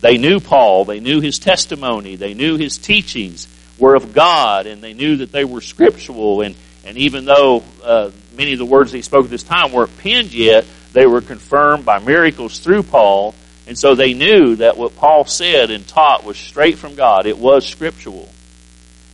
They 0.00 0.18
knew 0.18 0.40
Paul, 0.40 0.84
they 0.84 1.00
knew 1.00 1.20
his 1.20 1.38
testimony, 1.38 2.16
they 2.16 2.34
knew 2.34 2.56
his 2.56 2.76
teachings 2.76 3.48
were 3.78 3.94
of 3.94 4.12
God, 4.12 4.66
and 4.66 4.82
they 4.82 4.92
knew 4.92 5.16
that 5.18 5.32
they 5.32 5.44
were 5.44 5.60
scriptural. 5.60 6.42
And, 6.42 6.54
and 6.84 6.96
even 6.98 7.24
though 7.24 7.62
uh, 7.82 8.10
many 8.36 8.52
of 8.52 8.58
the 8.58 8.66
words 8.66 8.92
he 8.92 9.02
spoke 9.02 9.24
at 9.24 9.30
this 9.30 9.42
time 9.42 9.72
weren't 9.72 9.96
penned 9.98 10.32
yet, 10.32 10.66
they 10.96 11.06
were 11.06 11.20
confirmed 11.20 11.84
by 11.84 11.98
miracles 11.98 12.58
through 12.58 12.82
Paul, 12.82 13.34
and 13.66 13.78
so 13.78 13.94
they 13.94 14.14
knew 14.14 14.56
that 14.56 14.78
what 14.78 14.96
Paul 14.96 15.26
said 15.26 15.70
and 15.70 15.86
taught 15.86 16.24
was 16.24 16.38
straight 16.38 16.78
from 16.78 16.94
God. 16.94 17.26
It 17.26 17.36
was 17.36 17.66
scriptural. 17.66 18.26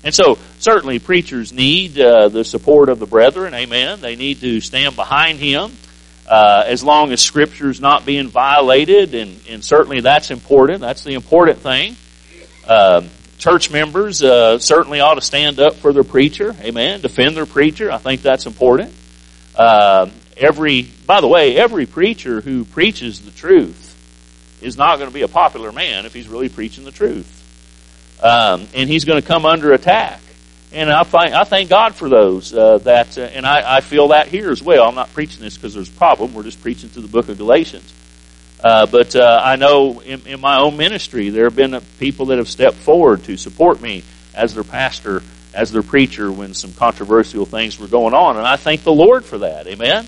And 0.04 0.14
so, 0.14 0.38
certainly, 0.60 1.00
preachers 1.00 1.52
need 1.52 1.98
uh, 1.98 2.28
the 2.28 2.44
support 2.44 2.88
of 2.88 3.00
the 3.00 3.06
brethren. 3.06 3.52
Amen. 3.52 4.00
They 4.00 4.14
need 4.14 4.42
to 4.42 4.60
stand 4.60 4.94
behind 4.94 5.40
him 5.40 5.72
uh, 6.28 6.62
as 6.68 6.84
long 6.84 7.10
as 7.10 7.20
Scripture 7.20 7.68
is 7.68 7.80
not 7.80 8.06
being 8.06 8.28
violated, 8.28 9.16
and, 9.16 9.40
and 9.48 9.64
certainly 9.64 10.02
that's 10.02 10.30
important. 10.30 10.82
That's 10.82 11.02
the 11.02 11.14
important 11.14 11.58
thing. 11.58 11.96
Uh, 12.64 13.02
church 13.38 13.72
members 13.72 14.22
uh, 14.22 14.60
certainly 14.60 15.00
ought 15.00 15.14
to 15.14 15.20
stand 15.20 15.58
up 15.58 15.74
for 15.74 15.92
their 15.92 16.04
preacher. 16.04 16.54
Amen. 16.60 17.00
Defend 17.00 17.36
their 17.36 17.46
preacher. 17.46 17.90
I 17.90 17.98
think 17.98 18.22
that's 18.22 18.46
important. 18.46 18.94
Every, 20.36 20.82
by 21.06 21.20
the 21.20 21.28
way, 21.28 21.56
every 21.56 21.86
preacher 21.86 22.40
who 22.40 22.64
preaches 22.64 23.20
the 23.20 23.30
truth 23.30 23.88
is 24.62 24.76
not 24.76 24.96
going 24.98 25.10
to 25.10 25.14
be 25.14 25.22
a 25.22 25.28
popular 25.28 25.72
man 25.72 26.06
if 26.06 26.14
he's 26.14 26.28
really 26.28 26.48
preaching 26.48 26.84
the 26.84 26.90
truth. 26.90 27.38
Um, 28.22 28.66
and 28.74 28.88
he's 28.88 29.04
going 29.04 29.20
to 29.20 29.26
come 29.26 29.44
under 29.44 29.72
attack. 29.72 30.20
And 30.72 30.90
I, 30.90 31.02
find, 31.02 31.34
I 31.34 31.44
thank 31.44 31.68
God 31.68 31.94
for 31.94 32.08
those 32.08 32.54
uh, 32.54 32.78
that, 32.78 33.18
uh, 33.18 33.22
and 33.22 33.44
I, 33.44 33.76
I, 33.76 33.80
feel 33.80 34.08
that 34.08 34.28
here 34.28 34.50
as 34.50 34.62
well. 34.62 34.88
I'm 34.88 34.94
not 34.94 35.12
preaching 35.12 35.42
this 35.42 35.56
because 35.56 35.74
there's 35.74 35.90
a 35.90 35.98
problem. 35.98 36.32
We're 36.32 36.44
just 36.44 36.62
preaching 36.62 36.88
through 36.88 37.02
the 37.02 37.08
book 37.08 37.28
of 37.28 37.36
Galatians. 37.36 37.92
Uh, 38.62 38.86
but 38.86 39.14
uh, 39.14 39.40
I 39.44 39.56
know 39.56 40.00
in, 40.00 40.26
in, 40.26 40.40
my 40.40 40.60
own 40.60 40.76
ministry 40.76 41.28
there 41.28 41.44
have 41.44 41.56
been 41.56 41.78
people 41.98 42.26
that 42.26 42.38
have 42.38 42.48
stepped 42.48 42.76
forward 42.76 43.24
to 43.24 43.36
support 43.36 43.82
me 43.82 44.04
as 44.34 44.54
their 44.54 44.64
pastor, 44.64 45.22
as 45.52 45.72
their 45.72 45.82
preacher 45.82 46.30
when 46.30 46.54
some 46.54 46.72
controversial 46.72 47.44
things 47.44 47.78
were 47.78 47.88
going 47.88 48.14
on. 48.14 48.38
And 48.38 48.46
I 48.46 48.56
thank 48.56 48.82
the 48.82 48.92
Lord 48.92 49.24
for 49.24 49.38
that. 49.38 49.66
Amen? 49.66 50.06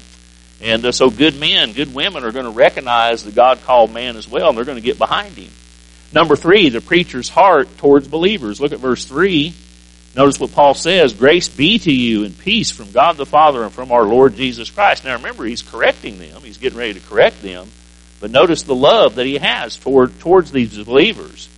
And 0.65 0.85
uh, 0.87 0.93
so 0.93 1.11
good 1.11 1.39
men, 1.39 1.73
good 1.73 1.95
women 1.95 2.25
are 2.25 2.33
going 2.33 2.47
to 2.47 2.51
recognize 2.51 3.23
the 3.23 3.33
God 3.33 3.63
called 3.65 3.93
man 3.93 4.17
as 4.17 4.27
well, 4.27 4.49
and 4.49 4.57
they're 4.57 4.65
going 4.65 4.79
to 4.79 4.83
get 4.83 4.97
behind 4.97 5.35
him. 5.35 5.51
Number 6.13 6.37
three, 6.37 6.71
the 6.71 6.81
preacher's 6.81 7.29
heart 7.29 7.77
towards 7.77 8.09
believers. 8.09 8.61
Look 8.61 8.73
at 8.73 8.79
verse 8.79 9.05
three. 9.05 9.53
Notice 10.17 10.41
what 10.41 10.53
Paul 10.53 10.75
says, 10.75 11.13
grace 11.13 11.49
be 11.49 11.79
to 11.81 11.93
you 11.93 12.25
and 12.25 12.39
peace 12.39 12.71
from 12.71 12.93
God 12.93 13.17
the 13.17 13.27
Father 13.27 13.63
and 13.65 13.73
from 13.73 13.93
our 13.93 14.05
Lord 14.05 14.37
Jesus 14.37 14.71
Christ. 14.71 15.05
Now 15.05 15.17
remember, 15.17 15.45
he's 15.45 15.63
correcting 15.63 16.19
them. 16.19 16.41
He's 16.43 16.59
getting 16.59 16.79
ready 16.79 16.95
to 16.95 17.01
correct 17.01 17.43
them. 17.43 17.69
But 18.21 18.31
notice 18.31 18.63
the 18.63 18.77
love 18.77 19.17
that 19.17 19.27
he 19.27 19.39
has 19.39 19.77
toward, 19.77 20.19
towards 20.21 20.51
these 20.51 20.83
believers. 20.83 21.49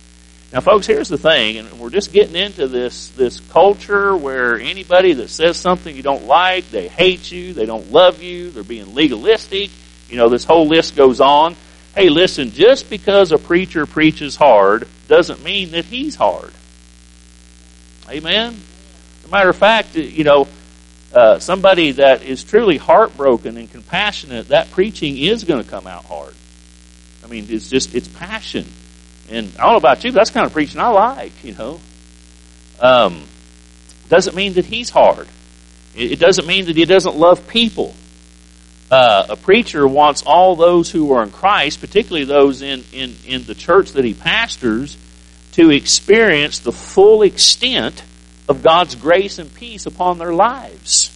Now 0.53 0.61
folks, 0.61 0.87
here's 0.87 1.09
the 1.09 1.17
thing, 1.17 1.57
and 1.57 1.69
we're 1.73 1.89
just 1.89 2.13
getting 2.13 2.35
into 2.35 2.67
this, 2.67 3.09
this 3.09 3.41
culture 3.41 4.15
where 4.15 4.57
anybody 4.57 5.11
that 5.13 5.29
says 5.29 5.57
something 5.57 5.93
you 5.93 6.03
don't 6.03 6.25
like, 6.25 6.69
they 6.71 6.87
hate 6.87 7.29
you, 7.29 7.51
they 7.51 7.65
don't 7.65 7.91
love 7.91 8.23
you, 8.23 8.49
they're 8.51 8.63
being 8.63 8.95
legalistic. 8.95 9.71
You 10.07 10.15
know, 10.15 10.29
this 10.29 10.45
whole 10.45 10.65
list 10.65 10.95
goes 10.95 11.19
on. 11.19 11.57
Hey, 11.93 12.07
listen, 12.07 12.51
just 12.51 12.89
because 12.89 13.33
a 13.33 13.37
preacher 13.37 13.85
preaches 13.85 14.37
hard 14.37 14.87
doesn't 15.09 15.43
mean 15.43 15.71
that 15.71 15.83
he's 15.83 16.15
hard. 16.15 16.53
Amen? 18.09 18.57
As 19.19 19.25
a 19.25 19.29
matter 19.29 19.49
of 19.49 19.55
fact, 19.57 19.95
you 19.95 20.23
know, 20.23 20.47
uh, 21.13 21.39
somebody 21.39 21.91
that 21.91 22.23
is 22.23 22.45
truly 22.45 22.77
heartbroken 22.77 23.57
and 23.57 23.69
compassionate, 23.69 24.47
that 24.47 24.71
preaching 24.71 25.17
is 25.17 25.43
going 25.43 25.61
to 25.61 25.69
come 25.69 25.87
out 25.87 26.05
hard. 26.05 26.33
I 27.21 27.27
mean, 27.27 27.47
it's 27.49 27.69
just, 27.69 27.93
it's 27.93 28.07
passion. 28.07 28.65
And 29.29 29.51
I 29.59 29.63
don't 29.63 29.71
know 29.71 29.77
about 29.77 30.03
you, 30.03 30.11
but 30.11 30.19
that's 30.19 30.31
kind 30.31 30.45
of 30.45 30.53
preaching 30.53 30.79
I 30.79 30.87
like, 30.89 31.43
you 31.43 31.53
know. 31.53 31.79
Um, 32.79 33.23
doesn't 34.09 34.35
mean 34.35 34.53
that 34.53 34.65
he's 34.65 34.89
hard. 34.89 35.27
It 35.95 36.19
doesn't 36.19 36.47
mean 36.47 36.65
that 36.65 36.77
he 36.77 36.85
doesn't 36.85 37.15
love 37.15 37.47
people. 37.47 37.93
Uh, 38.89 39.25
a 39.29 39.35
preacher 39.35 39.85
wants 39.85 40.23
all 40.25 40.55
those 40.55 40.89
who 40.89 41.11
are 41.11 41.23
in 41.23 41.31
Christ, 41.31 41.81
particularly 41.81 42.25
those 42.25 42.61
in, 42.61 42.83
in, 42.93 43.15
in 43.25 43.43
the 43.43 43.55
church 43.55 43.91
that 43.93 44.05
he 44.05 44.13
pastors, 44.13 44.95
to 45.53 45.71
experience 45.71 46.59
the 46.59 46.71
full 46.71 47.23
extent 47.23 48.03
of 48.47 48.63
God's 48.63 48.95
grace 48.95 49.39
and 49.39 49.53
peace 49.53 49.87
upon 49.87 50.19
their 50.19 50.33
lives. 50.33 51.11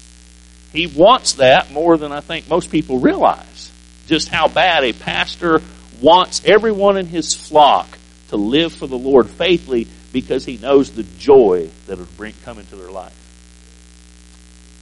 He 0.74 0.88
wants 0.88 1.34
that 1.34 1.71
more 1.71 1.97
than 1.97 2.12
I 2.12 2.19
think 2.19 2.50
most 2.50 2.71
people 2.71 3.00
realize. 3.00 3.71
Just 4.08 4.28
how 4.28 4.47
bad 4.47 4.84
a 4.84 4.93
pastor 4.93 5.62
wants 6.02 6.43
everyone 6.43 6.97
in 6.97 7.06
his 7.06 7.34
flock 7.34 8.00
to 8.32 8.38
live 8.38 8.72
for 8.72 8.88
the 8.88 8.98
Lord 8.98 9.30
faithfully 9.30 9.88
because 10.13 10.46
he 10.46 10.58
knows 10.58 10.91
the 10.91 11.04
joy 11.04 11.70
that 11.88 11.98
will 11.98 12.08
bring 12.15 12.34
come 12.46 12.60
into 12.60 12.78
their 12.78 12.89
life. 12.89 13.17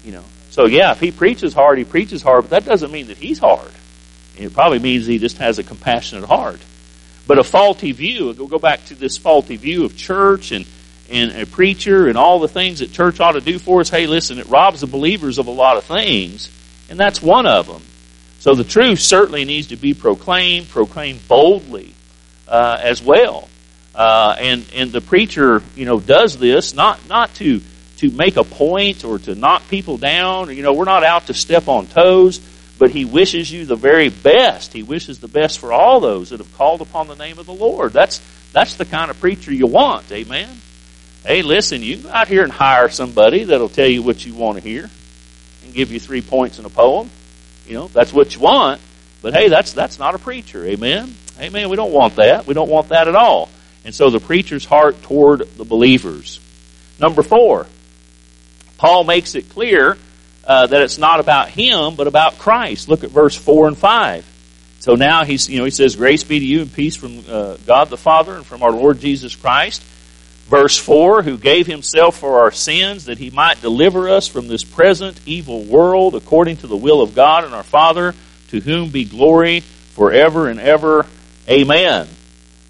You 0.05 0.11
know. 0.11 0.23
So 0.51 0.67
yeah, 0.67 0.91
if 0.91 0.99
he 0.99 1.11
preaches 1.11 1.51
hard, 1.51 1.79
he 1.79 1.83
preaches 1.83 2.21
hard, 2.21 2.43
but 2.43 2.51
that 2.51 2.65
doesn't 2.65 2.91
mean 2.91 3.07
that 3.07 3.17
he's 3.17 3.39
hard. 3.39 3.71
It 4.37 4.53
probably 4.53 4.77
means 4.77 5.07
he 5.07 5.17
just 5.17 5.39
has 5.39 5.57
a 5.57 5.63
compassionate 5.63 6.25
heart. 6.25 6.59
But 7.25 7.39
a 7.39 7.43
faulty 7.43 7.91
view, 7.91 8.33
we'll 8.37 8.47
go 8.47 8.59
back 8.59 8.85
to 8.85 8.95
this 8.95 9.17
faulty 9.17 9.55
view 9.55 9.83
of 9.83 9.97
church 9.97 10.51
and, 10.51 10.67
and 11.09 11.31
a 11.31 11.47
preacher 11.47 12.07
and 12.07 12.19
all 12.19 12.37
the 12.37 12.47
things 12.47 12.79
that 12.79 12.91
church 12.91 13.19
ought 13.19 13.31
to 13.31 13.41
do 13.41 13.57
for 13.57 13.81
us. 13.81 13.89
Hey, 13.89 14.05
listen, 14.05 14.37
it 14.37 14.45
robs 14.45 14.81
the 14.81 14.87
believers 14.87 15.39
of 15.39 15.47
a 15.47 15.51
lot 15.51 15.77
of 15.77 15.85
things, 15.85 16.51
and 16.87 16.99
that's 16.99 17.19
one 17.19 17.47
of 17.47 17.65
them. 17.65 17.81
So 18.41 18.53
the 18.53 18.63
truth 18.63 18.99
certainly 18.99 19.43
needs 19.43 19.67
to 19.67 19.75
be 19.75 19.95
proclaimed, 19.95 20.69
proclaimed 20.69 21.27
boldly 21.27 21.95
uh, 22.49 22.79
as 22.81 23.01
well. 23.01 23.47
Uh, 23.95 24.35
and 24.39 24.65
and 24.75 24.91
the 24.91 25.01
preacher, 25.01 25.61
you 25.75 25.85
know, 25.85 25.99
does 25.99 26.37
this 26.37 26.73
not 26.73 27.07
not 27.07 27.33
to 27.35 27.61
to 27.97 28.09
make 28.11 28.37
a 28.37 28.43
point 28.43 29.03
or 29.03 29.19
to 29.19 29.35
knock 29.35 29.67
people 29.69 29.97
down. 29.97 30.49
Or 30.49 30.51
you 30.51 30.63
know, 30.63 30.73
we're 30.73 30.85
not 30.85 31.03
out 31.03 31.27
to 31.27 31.33
step 31.33 31.67
on 31.67 31.87
toes 31.87 32.39
but 32.79 32.91
he 32.91 33.05
wishes 33.05 33.51
you 33.51 33.65
the 33.65 33.75
very 33.75 34.09
best. 34.09 34.71
He 34.73 34.81
wishes 34.81 35.19
the 35.19 35.27
best 35.27 35.59
for 35.59 35.73
all 35.73 35.99
those 35.99 36.29
that 36.29 36.39
have 36.39 36.57
called 36.57 36.81
upon 36.81 37.07
the 37.07 37.15
name 37.15 37.37
of 37.37 37.45
the 37.45 37.53
Lord. 37.53 37.91
That's 37.91 38.21
that's 38.53 38.75
the 38.75 38.85
kind 38.85 39.11
of 39.11 39.19
preacher 39.19 39.53
you 39.53 39.67
want. 39.67 40.09
Amen. 40.11 40.49
Hey, 41.25 41.41
listen, 41.41 41.83
you 41.83 41.97
go 41.97 42.09
out 42.09 42.29
here 42.29 42.43
and 42.43 42.51
hire 42.51 42.89
somebody 42.89 43.43
that'll 43.43 43.69
tell 43.69 43.87
you 43.87 44.01
what 44.01 44.25
you 44.25 44.33
want 44.33 44.57
to 44.57 44.63
hear 44.63 44.89
and 45.63 45.73
give 45.73 45.91
you 45.91 45.99
three 45.99 46.21
points 46.21 46.57
in 46.57 46.65
a 46.65 46.69
poem. 46.69 47.11
You 47.67 47.73
know, 47.73 47.87
that's 47.89 48.13
what 48.13 48.33
you 48.33 48.41
want. 48.41 48.81
But 49.21 49.33
hey, 49.33 49.49
that's 49.49 49.73
that's 49.73 49.99
not 49.99 50.15
a 50.15 50.17
preacher. 50.17 50.65
Amen. 50.65 51.13
Amen. 51.39 51.69
We 51.69 51.75
don't 51.75 51.91
want 51.91 52.17
that. 52.17 52.47
We 52.47 52.53
don't 52.53 52.69
want 52.69 52.89
that 52.89 53.07
at 53.07 53.15
all. 53.15 53.49
And 53.85 53.95
so 53.95 54.09
the 54.09 54.19
preacher's 54.19 54.65
heart 54.65 55.01
toward 55.03 55.39
the 55.39 55.63
believers. 55.63 56.39
Number 56.99 57.23
four, 57.23 57.65
Paul 58.77 59.03
makes 59.03 59.35
it 59.35 59.49
clear 59.49 59.97
uh, 60.45 60.67
that 60.67 60.81
it's 60.81 60.97
not 60.97 61.19
about 61.19 61.49
him, 61.49 61.95
but 61.95 62.07
about 62.07 62.39
Christ. 62.39 62.89
Look 62.89 63.03
at 63.03 63.11
verse 63.11 63.35
4 63.35 63.67
and 63.67 63.77
5. 63.77 64.25
So 64.79 64.95
now 64.95 65.25
he's, 65.25 65.49
you 65.49 65.59
know, 65.59 65.65
he 65.65 65.71
says, 65.71 65.95
Grace 65.95 66.23
be 66.23 66.39
to 66.39 66.45
you 66.45 66.61
and 66.61 66.73
peace 66.73 66.95
from 66.95 67.23
uh, 67.29 67.57
God 67.67 67.89
the 67.89 67.97
Father 67.97 68.35
and 68.35 68.45
from 68.45 68.63
our 68.63 68.71
Lord 68.71 68.99
Jesus 68.99 69.35
Christ. 69.35 69.83
Verse 70.47 70.75
4, 70.77 71.21
who 71.21 71.37
gave 71.37 71.67
himself 71.67 72.17
for 72.17 72.39
our 72.39 72.51
sins 72.51 73.05
that 73.05 73.19
he 73.19 73.29
might 73.29 73.61
deliver 73.61 74.09
us 74.09 74.27
from 74.27 74.47
this 74.47 74.63
present 74.63 75.19
evil 75.27 75.63
world 75.63 76.15
according 76.15 76.57
to 76.57 76.67
the 76.67 76.75
will 76.75 77.01
of 77.01 77.13
God 77.13 77.43
and 77.43 77.53
our 77.53 77.61
Father, 77.61 78.15
to 78.47 78.59
whom 78.59 78.89
be 78.89 79.05
glory 79.05 79.59
forever 79.59 80.47
and 80.47 80.59
ever. 80.59 81.05
Amen. 81.49 82.07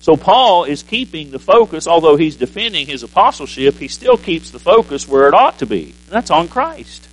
So 0.02 0.16
Paul 0.16 0.64
is 0.64 0.82
keeping 0.82 1.32
the 1.32 1.40
focus, 1.40 1.86
although 1.88 2.16
he's 2.16 2.38
defending 2.38 2.88
his 2.88 3.04
apostleship, 3.04 3.76
he 3.76 3.90
still 3.90 4.18
keeps 4.18 4.52
the 4.52 4.60
focus 4.60 5.08
where 5.08 5.28
it 5.28 5.34
ought 5.34 5.60
to 5.60 5.66
be, 5.66 5.84
and 5.84 6.10
that's 6.10 6.32
on 6.32 6.48
Christ. 6.48 7.08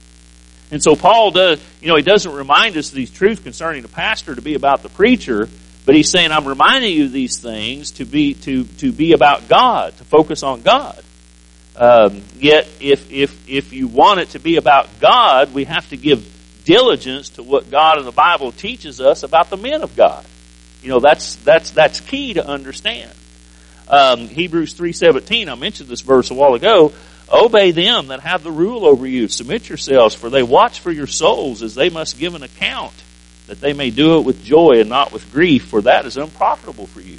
And 0.71 0.83
so 0.83 0.95
Paul 0.95 1.33
does, 1.33 1.61
you 1.81 1.89
know, 1.89 1.97
he 1.97 2.03
doesn't 2.03 2.33
remind 2.33 2.77
us 2.77 2.91
these 2.91 3.11
truths 3.11 3.43
concerning 3.43 3.83
the 3.83 3.89
pastor 3.89 4.35
to 4.35 4.43
be 4.43 4.55
about 4.55 4.83
the 4.83 4.89
preacher, 4.89 5.49
but 5.85 5.95
he's 5.95 6.11
saying, 6.11 6.33
I'm 6.33 6.47
reminding 6.47 6.93
you 6.93 7.09
these 7.09 7.39
things 7.39 7.93
to 7.93 8.05
be, 8.05 8.35
to, 8.35 8.65
to 8.65 8.93
be 8.93 9.13
about 9.13 9.49
God, 9.49 9.97
to 9.99 10.05
focus 10.05 10.43
on 10.43 10.63
God. 10.63 11.01
Um, 11.77 12.23
yet, 12.39 12.69
if, 12.81 13.11
if, 13.11 13.49
if 13.49 13.73
you 13.73 13.87
want 13.87 14.21
it 14.21 14.31
to 14.31 14.39
be 14.39 14.57
about 14.57 14.89
God, 15.01 15.53
we 15.53 15.65
have 15.65 15.89
to 15.91 15.97
give 15.97 16.33
diligence 16.65 17.31
to 17.31 17.43
what 17.43 17.71
God 17.71 17.99
in 17.99 18.05
the 18.05 18.13
Bible 18.13 18.51
teaches 18.51 19.01
us 19.01 19.23
about 19.23 19.51
the 19.51 19.57
men 19.57 19.83
of 19.83 19.95
God. 19.95 20.25
You 20.87 20.93
know, 20.93 21.01
that's, 21.01 21.35
that's, 21.35 21.73
that's 21.73 21.99
key 21.99 22.35
to 22.35 22.47
understand. 22.47 23.11
Um, 23.89 24.29
Hebrews 24.29 24.75
3.17, 24.75 25.49
I 25.49 25.57
mentioned 25.57 25.89
this 25.89 26.01
verse 26.01 26.31
a 26.31 26.35
while 26.35 26.55
ago, 26.55 26.93
Obey 27.29 27.73
them 27.73 28.07
that 28.07 28.21
have 28.21 28.45
the 28.45 28.53
rule 28.53 28.87
over 28.87 29.05
you. 29.05 29.27
Submit 29.27 29.69
yourselves, 29.69 30.15
for 30.15 30.31
they 30.31 30.45
watch 30.45 30.79
for 30.79 30.93
your 30.93 31.09
souls 31.09 31.65
as 31.65 31.75
they 31.75 31.91
must 31.91 32.21
give 32.21 32.37
an 32.37 32.45
account, 32.45 32.95
that 33.49 33.61
they 33.61 33.73
may 33.73 33.91
do 33.91 34.19
it 34.19 34.25
with 34.25 34.45
joy 34.45 34.79
and 34.79 34.89
not 34.89 35.13
with 35.13 35.33
grief, 35.33 35.65
for 35.65 35.81
that 35.83 36.07
is 36.07 36.17
unprofitable 36.17 36.87
for 36.87 37.01
you. 37.01 37.19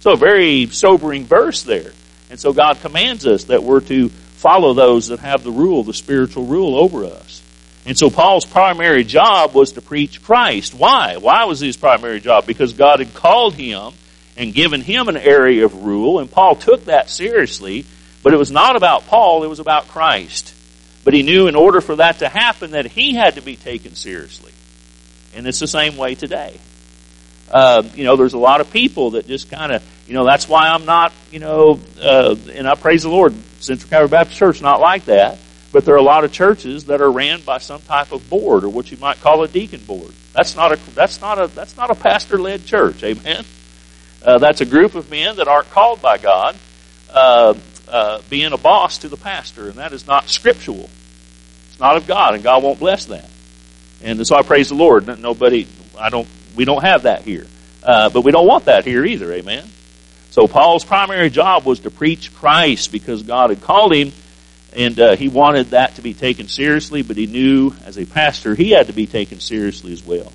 So 0.00 0.12
a 0.12 0.16
very 0.16 0.66
sobering 0.68 1.26
verse 1.26 1.64
there. 1.64 1.92
And 2.30 2.40
so 2.40 2.54
God 2.54 2.80
commands 2.80 3.26
us 3.26 3.44
that 3.44 3.62
we're 3.62 3.80
to 3.80 4.08
follow 4.08 4.72
those 4.72 5.08
that 5.08 5.20
have 5.20 5.44
the 5.44 5.52
rule, 5.52 5.82
the 5.82 5.92
spiritual 5.92 6.46
rule 6.46 6.78
over 6.78 7.04
us. 7.04 7.42
And 7.86 7.96
so 7.96 8.10
Paul's 8.10 8.44
primary 8.44 9.04
job 9.04 9.54
was 9.54 9.72
to 9.72 9.80
preach 9.80 10.22
Christ. 10.22 10.74
Why? 10.74 11.16
Why 11.18 11.44
was 11.44 11.60
his 11.60 11.76
primary 11.76 12.20
job? 12.20 12.46
Because 12.46 12.72
God 12.72 12.98
had 12.98 13.14
called 13.14 13.54
him 13.54 13.92
and 14.36 14.52
given 14.52 14.80
him 14.80 15.08
an 15.08 15.16
area 15.16 15.64
of 15.64 15.84
rule, 15.84 16.18
and 16.18 16.30
Paul 16.30 16.56
took 16.56 16.86
that 16.86 17.08
seriously 17.08 17.86
but 18.26 18.34
it 18.34 18.38
was 18.38 18.50
not 18.50 18.74
about 18.74 19.06
Paul, 19.06 19.44
it 19.44 19.46
was 19.46 19.60
about 19.60 19.86
Christ. 19.86 20.52
But 21.04 21.14
he 21.14 21.22
knew 21.22 21.46
in 21.46 21.54
order 21.54 21.80
for 21.80 21.94
that 21.94 22.18
to 22.18 22.28
happen 22.28 22.72
that 22.72 22.84
he 22.84 23.14
had 23.14 23.36
to 23.36 23.40
be 23.40 23.54
taken 23.54 23.94
seriously. 23.94 24.50
And 25.32 25.46
it's 25.46 25.60
the 25.60 25.68
same 25.68 25.96
way 25.96 26.16
today. 26.16 26.58
Uh, 27.48 27.84
you 27.94 28.02
know, 28.02 28.16
there's 28.16 28.32
a 28.32 28.38
lot 28.38 28.60
of 28.60 28.72
people 28.72 29.10
that 29.10 29.28
just 29.28 29.48
kind 29.48 29.70
of, 29.70 29.88
you 30.08 30.14
know, 30.14 30.24
that's 30.24 30.48
why 30.48 30.70
I'm 30.70 30.84
not, 30.84 31.12
you 31.30 31.38
know, 31.38 31.78
uh, 32.02 32.34
and 32.52 32.66
I 32.66 32.74
praise 32.74 33.04
the 33.04 33.10
Lord, 33.10 33.32
Central 33.60 33.88
Calvary 33.88 34.08
Baptist 34.08 34.36
Church, 34.36 34.60
not 34.60 34.80
like 34.80 35.04
that. 35.04 35.38
But 35.76 35.84
there 35.84 35.94
are 35.94 35.98
a 35.98 36.02
lot 36.02 36.24
of 36.24 36.32
churches 36.32 36.86
that 36.86 37.02
are 37.02 37.10
ran 37.10 37.42
by 37.42 37.58
some 37.58 37.82
type 37.82 38.10
of 38.10 38.30
board, 38.30 38.64
or 38.64 38.70
what 38.70 38.90
you 38.90 38.96
might 38.96 39.20
call 39.20 39.42
a 39.42 39.46
deacon 39.46 39.80
board. 39.80 40.10
That's 40.32 40.56
not 40.56 40.72
a 40.72 40.76
that's 40.94 41.20
not 41.20 41.38
a 41.38 41.48
that's 41.48 41.76
not 41.76 41.90
a 41.90 41.94
pastor 41.94 42.38
led 42.38 42.64
church. 42.64 43.04
Amen. 43.04 43.44
Uh, 44.22 44.38
that's 44.38 44.62
a 44.62 44.64
group 44.64 44.94
of 44.94 45.10
men 45.10 45.36
that 45.36 45.48
aren't 45.48 45.68
called 45.68 46.00
by 46.00 46.16
God. 46.16 46.56
Uh, 47.10 47.52
uh, 47.88 48.22
being 48.30 48.54
a 48.54 48.56
boss 48.56 48.96
to 48.96 49.10
the 49.10 49.18
pastor, 49.18 49.68
and 49.68 49.74
that 49.74 49.92
is 49.92 50.06
not 50.06 50.30
scriptural. 50.30 50.88
It's 51.68 51.78
not 51.78 51.98
of 51.98 52.06
God, 52.06 52.32
and 52.32 52.42
God 52.42 52.62
won't 52.62 52.78
bless 52.78 53.04
that. 53.04 53.28
And 54.02 54.26
so 54.26 54.34
I 54.34 54.40
praise 54.40 54.70
the 54.70 54.76
Lord. 54.76 55.06
Nobody, 55.20 55.66
I 55.98 56.08
don't, 56.08 56.26
we 56.54 56.64
don't 56.64 56.84
have 56.84 57.02
that 57.02 57.20
here, 57.20 57.46
uh, 57.82 58.08
but 58.08 58.22
we 58.22 58.32
don't 58.32 58.46
want 58.46 58.64
that 58.64 58.86
here 58.86 59.04
either. 59.04 59.30
Amen. 59.30 59.68
So 60.30 60.46
Paul's 60.46 60.86
primary 60.86 61.28
job 61.28 61.66
was 61.66 61.80
to 61.80 61.90
preach 61.90 62.34
Christ 62.34 62.92
because 62.92 63.22
God 63.22 63.50
had 63.50 63.60
called 63.60 63.94
him, 63.94 64.12
and 64.76 65.00
uh, 65.00 65.16
he 65.16 65.28
wanted 65.28 65.70
that 65.70 65.94
to 65.96 66.02
be 66.02 66.14
taken 66.14 66.48
seriously. 66.48 67.02
But 67.02 67.16
he 67.16 67.26
knew, 67.26 67.72
as 67.84 67.96
a 67.96 68.04
pastor, 68.04 68.54
he 68.54 68.70
had 68.70 68.88
to 68.88 68.92
be 68.92 69.06
taken 69.06 69.40
seriously 69.40 69.92
as 69.92 70.04
well. 70.04 70.32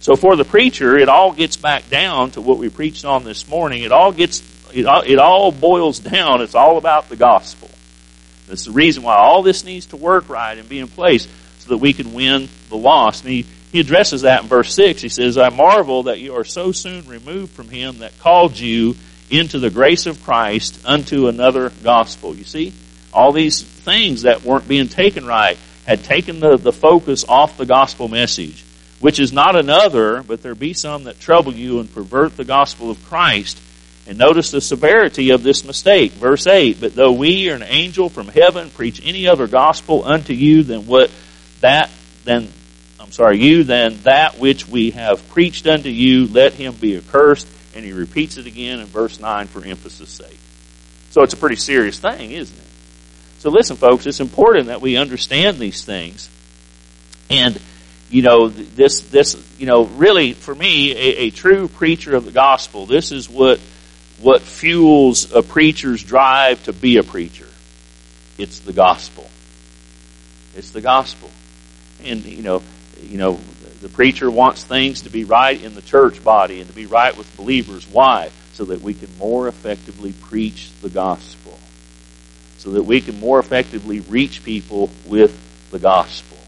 So 0.00 0.16
for 0.16 0.36
the 0.36 0.44
preacher, 0.44 0.96
it 0.96 1.08
all 1.08 1.32
gets 1.32 1.56
back 1.56 1.88
down 1.88 2.30
to 2.32 2.40
what 2.40 2.58
we 2.58 2.68
preached 2.68 3.04
on 3.04 3.24
this 3.24 3.48
morning. 3.48 3.82
It 3.82 3.90
all 3.92 4.12
gets 4.12 4.42
it, 4.72 4.86
it 5.08 5.18
all 5.18 5.50
boils 5.50 5.98
down, 5.98 6.40
it's 6.42 6.54
all 6.54 6.78
about 6.78 7.08
the 7.08 7.16
gospel. 7.16 7.70
That's 8.46 8.66
the 8.66 8.72
reason 8.72 9.02
why 9.02 9.16
all 9.16 9.42
this 9.42 9.64
needs 9.64 9.86
to 9.86 9.96
work 9.96 10.28
right 10.28 10.58
and 10.58 10.68
be 10.68 10.78
in 10.78 10.88
place 10.88 11.26
so 11.60 11.70
that 11.70 11.78
we 11.78 11.92
can 11.92 12.12
win 12.12 12.48
the 12.68 12.76
lost. 12.76 13.24
And 13.24 13.32
he, 13.32 13.46
he 13.72 13.80
addresses 13.80 14.22
that 14.22 14.42
in 14.42 14.48
verse 14.48 14.74
6. 14.74 15.00
He 15.00 15.08
says, 15.08 15.38
I 15.38 15.48
marvel 15.48 16.04
that 16.04 16.20
you 16.20 16.34
are 16.34 16.44
so 16.44 16.72
soon 16.72 17.06
removed 17.08 17.52
from 17.52 17.68
him 17.68 17.98
that 17.98 18.18
called 18.18 18.58
you 18.58 18.96
into 19.30 19.58
the 19.58 19.70
grace 19.70 20.06
of 20.06 20.22
Christ 20.22 20.78
unto 20.84 21.28
another 21.28 21.70
gospel. 21.82 22.36
You 22.36 22.44
see? 22.44 22.74
All 23.14 23.32
these 23.32 23.62
things 23.62 24.22
that 24.22 24.42
weren't 24.42 24.66
being 24.66 24.88
taken 24.88 25.24
right 25.24 25.56
had 25.86 26.02
taken 26.02 26.40
the, 26.40 26.56
the 26.56 26.72
focus 26.72 27.24
off 27.28 27.56
the 27.56 27.66
gospel 27.66 28.08
message, 28.08 28.64
which 29.00 29.20
is 29.20 29.32
not 29.32 29.54
another, 29.54 30.22
but 30.22 30.42
there 30.42 30.54
be 30.54 30.72
some 30.72 31.04
that 31.04 31.20
trouble 31.20 31.52
you 31.52 31.78
and 31.80 31.92
pervert 31.92 32.36
the 32.36 32.44
gospel 32.44 32.90
of 32.90 33.04
Christ. 33.06 33.60
And 34.06 34.18
notice 34.18 34.50
the 34.50 34.60
severity 34.60 35.30
of 35.30 35.42
this 35.42 35.64
mistake. 35.64 36.12
Verse 36.12 36.46
8, 36.46 36.80
But 36.80 36.94
though 36.94 37.12
we 37.12 37.48
or 37.50 37.54
an 37.54 37.62
angel 37.62 38.08
from 38.08 38.28
heaven 38.28 38.68
preach 38.70 39.00
any 39.04 39.28
other 39.28 39.46
gospel 39.46 40.04
unto 40.04 40.34
you 40.34 40.62
than 40.62 40.86
what 40.86 41.10
that, 41.60 41.90
then, 42.24 42.48
I'm 43.00 43.12
sorry, 43.12 43.38
you, 43.38 43.64
than 43.64 43.96
that 44.02 44.38
which 44.38 44.68
we 44.68 44.90
have 44.90 45.26
preached 45.30 45.66
unto 45.66 45.88
you, 45.88 46.26
let 46.26 46.52
him 46.52 46.74
be 46.74 46.96
accursed. 46.96 47.48
And 47.74 47.84
he 47.84 47.92
repeats 47.92 48.36
it 48.36 48.46
again 48.46 48.80
in 48.80 48.86
verse 48.86 49.18
9 49.18 49.46
for 49.46 49.64
emphasis 49.64 50.10
sake. 50.10 50.38
So 51.10 51.22
it's 51.22 51.34
a 51.34 51.38
pretty 51.38 51.56
serious 51.56 51.98
thing, 51.98 52.30
isn't 52.30 52.56
it? 52.56 52.64
So 53.44 53.50
listen, 53.50 53.76
folks, 53.76 54.06
it's 54.06 54.20
important 54.20 54.68
that 54.68 54.80
we 54.80 54.96
understand 54.96 55.58
these 55.58 55.84
things. 55.84 56.30
And, 57.28 57.60
you 58.08 58.22
know, 58.22 58.48
this, 58.48 59.00
this, 59.00 59.36
you 59.58 59.66
know, 59.66 59.84
really, 59.84 60.32
for 60.32 60.54
me, 60.54 60.92
a, 60.92 61.16
a 61.24 61.30
true 61.30 61.68
preacher 61.68 62.16
of 62.16 62.24
the 62.24 62.30
gospel, 62.30 62.86
this 62.86 63.12
is 63.12 63.28
what, 63.28 63.60
what 64.18 64.40
fuels 64.40 65.30
a 65.34 65.42
preacher's 65.42 66.02
drive 66.02 66.64
to 66.64 66.72
be 66.72 66.96
a 66.96 67.02
preacher. 67.02 67.46
It's 68.38 68.60
the 68.60 68.72
gospel. 68.72 69.28
It's 70.56 70.70
the 70.70 70.80
gospel. 70.80 71.28
And, 72.02 72.24
you 72.24 72.42
know, 72.42 72.62
you 73.02 73.18
know, 73.18 73.38
the 73.82 73.90
preacher 73.90 74.30
wants 74.30 74.64
things 74.64 75.02
to 75.02 75.10
be 75.10 75.24
right 75.24 75.62
in 75.62 75.74
the 75.74 75.82
church 75.82 76.24
body 76.24 76.60
and 76.60 76.68
to 76.70 76.74
be 76.74 76.86
right 76.86 77.14
with 77.14 77.36
believers. 77.36 77.86
Why? 77.86 78.30
So 78.54 78.64
that 78.64 78.80
we 78.80 78.94
can 78.94 79.10
more 79.18 79.48
effectively 79.48 80.14
preach 80.14 80.70
the 80.80 80.88
gospel 80.88 81.43
so 82.64 82.70
that 82.70 82.82
we 82.82 83.02
can 83.02 83.20
more 83.20 83.38
effectively 83.38 84.00
reach 84.00 84.42
people 84.42 84.88
with 85.06 85.70
the 85.70 85.78
gospel. 85.78 86.38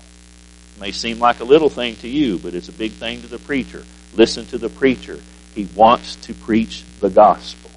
It 0.74 0.80
may 0.80 0.92
seem 0.92 1.18
like 1.18 1.40
a 1.40 1.44
little 1.44 1.68
thing 1.68 1.94
to 1.96 2.08
you, 2.08 2.38
but 2.38 2.54
it's 2.54 2.70
a 2.70 2.72
big 2.72 2.92
thing 2.92 3.20
to 3.20 3.26
the 3.26 3.38
preacher. 3.38 3.84
Listen 4.14 4.46
to 4.46 4.58
the 4.58 4.70
preacher. 4.70 5.20
He 5.54 5.68
wants 5.76 6.16
to 6.16 6.32
preach 6.32 6.84
the 7.00 7.10
gospel. 7.10 7.70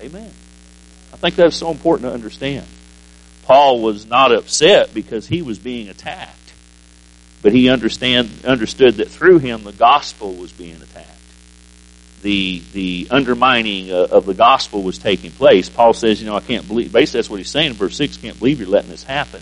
Amen. 0.00 0.30
I 1.14 1.16
think 1.16 1.34
that's 1.36 1.56
so 1.56 1.70
important 1.70 2.10
to 2.10 2.12
understand. 2.12 2.66
Paul 3.44 3.80
was 3.80 4.04
not 4.04 4.32
upset 4.32 4.92
because 4.92 5.26
he 5.26 5.40
was 5.40 5.58
being 5.58 5.88
attacked, 5.88 6.52
but 7.40 7.52
he 7.52 7.70
understand, 7.70 8.28
understood 8.44 8.96
that 8.96 9.08
through 9.08 9.38
him 9.38 9.64
the 9.64 9.72
gospel 9.72 10.34
was 10.34 10.52
being 10.52 10.76
attacked 10.82 11.15
the 12.26 12.60
the 12.72 13.06
undermining 13.12 13.88
uh, 13.92 14.08
of 14.10 14.26
the 14.26 14.34
gospel 14.34 14.82
was 14.82 14.98
taking 14.98 15.30
place. 15.30 15.68
Paul 15.68 15.92
says, 15.92 16.20
you 16.20 16.26
know, 16.26 16.34
I 16.34 16.40
can't 16.40 16.66
believe. 16.66 16.92
Basically, 16.92 17.18
that's 17.18 17.30
what 17.30 17.36
he's 17.36 17.50
saying 17.50 17.68
in 17.68 17.72
verse 17.74 17.96
six. 17.96 18.16
Can't 18.16 18.36
believe 18.36 18.58
you're 18.58 18.68
letting 18.68 18.90
this 18.90 19.04
happen. 19.04 19.40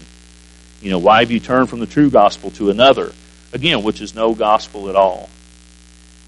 You 0.83 0.91
know, 0.91 0.99
why 0.99 1.21
have 1.21 1.31
you 1.31 1.41
turned 1.41 1.71
from 1.71 1.81
the 1.81 1.87
true 1.87 2.11
gospel 2.11 2.51
to 2.53 2.69
another? 2.69 3.13
Again, 3.55 3.83
which 3.83 4.03
is 4.03 4.15
no 4.15 4.35
gospel 4.35 4.91
at 4.91 4.97
all. 4.97 5.31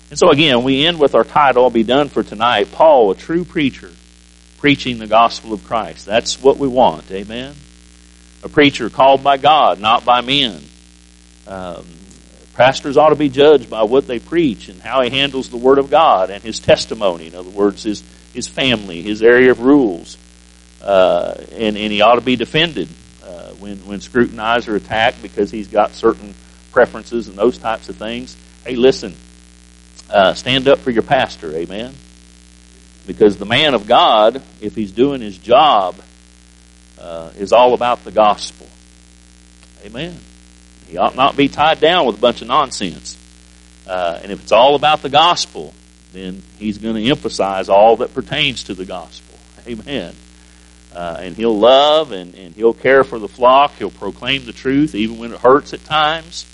And 0.09 0.19
so 0.19 0.31
again, 0.31 0.63
we 0.63 0.87
end 0.87 0.99
with 0.99 1.15
our 1.15 1.25
title, 1.25 1.65
I'll 1.65 1.71
be 1.71 1.83
done 1.83 2.09
for 2.09 2.23
tonight. 2.23 2.73
Paul, 2.73 3.11
a 3.11 3.15
true 3.15 3.45
preacher, 3.45 3.91
preaching 4.57 4.99
the 4.99 5.07
gospel 5.07 5.53
of 5.53 5.63
Christ. 5.65 6.07
That's 6.07 6.41
what 6.41 6.57
we 6.57 6.69
want. 6.69 7.11
Amen. 7.11 7.55
A 8.43 8.49
preacher 8.49 8.89
called 8.89 9.23
by 9.23 9.37
God, 9.37 9.79
not 9.79 10.07
by 10.07 10.23
men. 10.23 10.63
Um, 11.47 11.85
Pastors 12.57 12.97
ought 12.97 13.11
to 13.11 13.17
be 13.17 13.29
judged 13.29 13.69
by 13.69 13.83
what 13.83 14.07
they 14.07 14.19
preach 14.19 14.69
and 14.69 14.81
how 14.81 15.03
he 15.03 15.11
handles 15.11 15.51
the 15.51 15.59
Word 15.59 15.79
of 15.79 15.91
God 15.91 16.31
and 16.31 16.43
his 16.43 16.59
testimony. 16.59 17.27
In 17.27 17.35
other 17.35 17.51
words, 17.51 17.83
his, 17.83 18.03
his 18.33 18.49
family, 18.49 19.03
his 19.03 19.23
area 19.23 19.51
of 19.51 19.61
rules. 19.61 20.17
Uh, 20.81 21.35
and, 21.53 21.77
and 21.77 21.93
he 21.93 22.01
ought 22.01 22.15
to 22.15 22.23
be 22.23 22.37
defended 22.37 22.89
uh, 23.23 23.51
when, 23.55 23.77
when 23.87 24.01
scrutinized 24.01 24.69
or 24.69 24.77
attacked 24.77 25.21
because 25.21 25.51
he's 25.51 25.69
got 25.69 25.93
certain 25.93 26.35
preferences 26.73 27.29
and 27.29 27.37
those 27.37 27.59
types 27.59 27.91
of 27.91 27.97
things. 27.97 28.35
Hey, 28.65 28.77
listen, 28.77 29.15
uh, 30.09 30.33
stand 30.33 30.67
up 30.67 30.79
for 30.79 30.91
your 30.91 31.03
pastor, 31.03 31.55
amen? 31.55 31.93
Because 33.07 33.37
the 33.37 33.47
man 33.47 33.75
of 33.75 33.87
God, 33.87 34.41
if 34.63 34.75
he's 34.75 34.93
doing 34.93 35.21
his 35.21 35.37
job, 35.37 35.95
uh, 36.99 37.31
is 37.37 37.53
all 37.53 37.75
about 37.75 38.03
the 38.05 38.11
gospel. 38.11 38.67
Amen. 39.85 40.19
He 40.89 40.97
ought 40.97 41.17
not 41.17 41.37
be 41.37 41.49
tied 41.49 41.81
down 41.81 42.07
with 42.07 42.19
a 42.19 42.21
bunch 42.21 42.43
of 42.43 42.49
nonsense. 42.49 43.17
Uh, 43.87 44.21
and 44.23 44.33
if 44.33 44.43
it's 44.43 44.53
all 44.53 44.75
about 44.75 45.03
the 45.03 45.09
gospel, 45.09 45.73
then 46.13 46.43
he's 46.59 46.79
going 46.79 46.97
to 46.97 47.11
emphasize 47.11 47.69
all 47.69 47.97
that 47.99 48.15
pertains 48.15 48.65
to 48.65 48.75
the 48.75 48.85
gospel. 48.85 49.39
Amen. 49.67 50.15
Uh, 50.95 51.19
and 51.21 51.37
he'll 51.37 51.59
love 51.59 52.13
and, 52.13 52.35
and 52.35 52.55
he'll 52.55 52.73
care 52.73 53.05
for 53.05 53.19
the 53.19 53.29
flock. 53.29 53.75
He'll 53.77 53.91
proclaim 53.91 54.45
the 54.47 54.53
truth 54.53 54.95
even 54.95 55.19
when 55.19 55.33
it 55.33 55.41
hurts 55.41 55.75
at 55.75 55.85
times. 55.85 56.47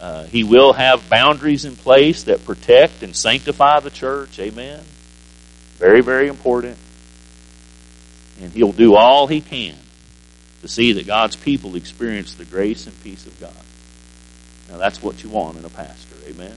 Uh, 0.00 0.24
he 0.24 0.44
will 0.44 0.72
have 0.74 1.08
boundaries 1.08 1.64
in 1.64 1.76
place 1.76 2.24
that 2.24 2.44
protect 2.44 3.02
and 3.02 3.16
sanctify 3.16 3.80
the 3.80 3.90
church. 3.90 4.38
Amen. 4.38 4.80
Very, 5.76 6.02
very 6.02 6.28
important. 6.28 6.76
And 8.40 8.52
he'll 8.52 8.72
do 8.72 8.94
all 8.94 9.26
he 9.26 9.40
can 9.40 9.76
to 10.64 10.68
see 10.68 10.92
that 10.92 11.06
God's 11.06 11.36
people 11.36 11.76
experience 11.76 12.32
the 12.36 12.46
grace 12.46 12.86
and 12.86 13.02
peace 13.02 13.26
of 13.26 13.38
God. 13.38 13.52
Now 14.70 14.78
that's 14.78 15.02
what 15.02 15.22
you 15.22 15.28
want 15.28 15.58
in 15.58 15.64
a 15.66 15.68
pastor. 15.68 16.16
Amen. 16.26 16.56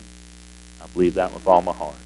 I 0.82 0.88
believe 0.88 1.15
that 1.15 1.34
with 1.34 1.46
all 1.46 1.62
my 1.62 1.74
heart. 1.74 1.98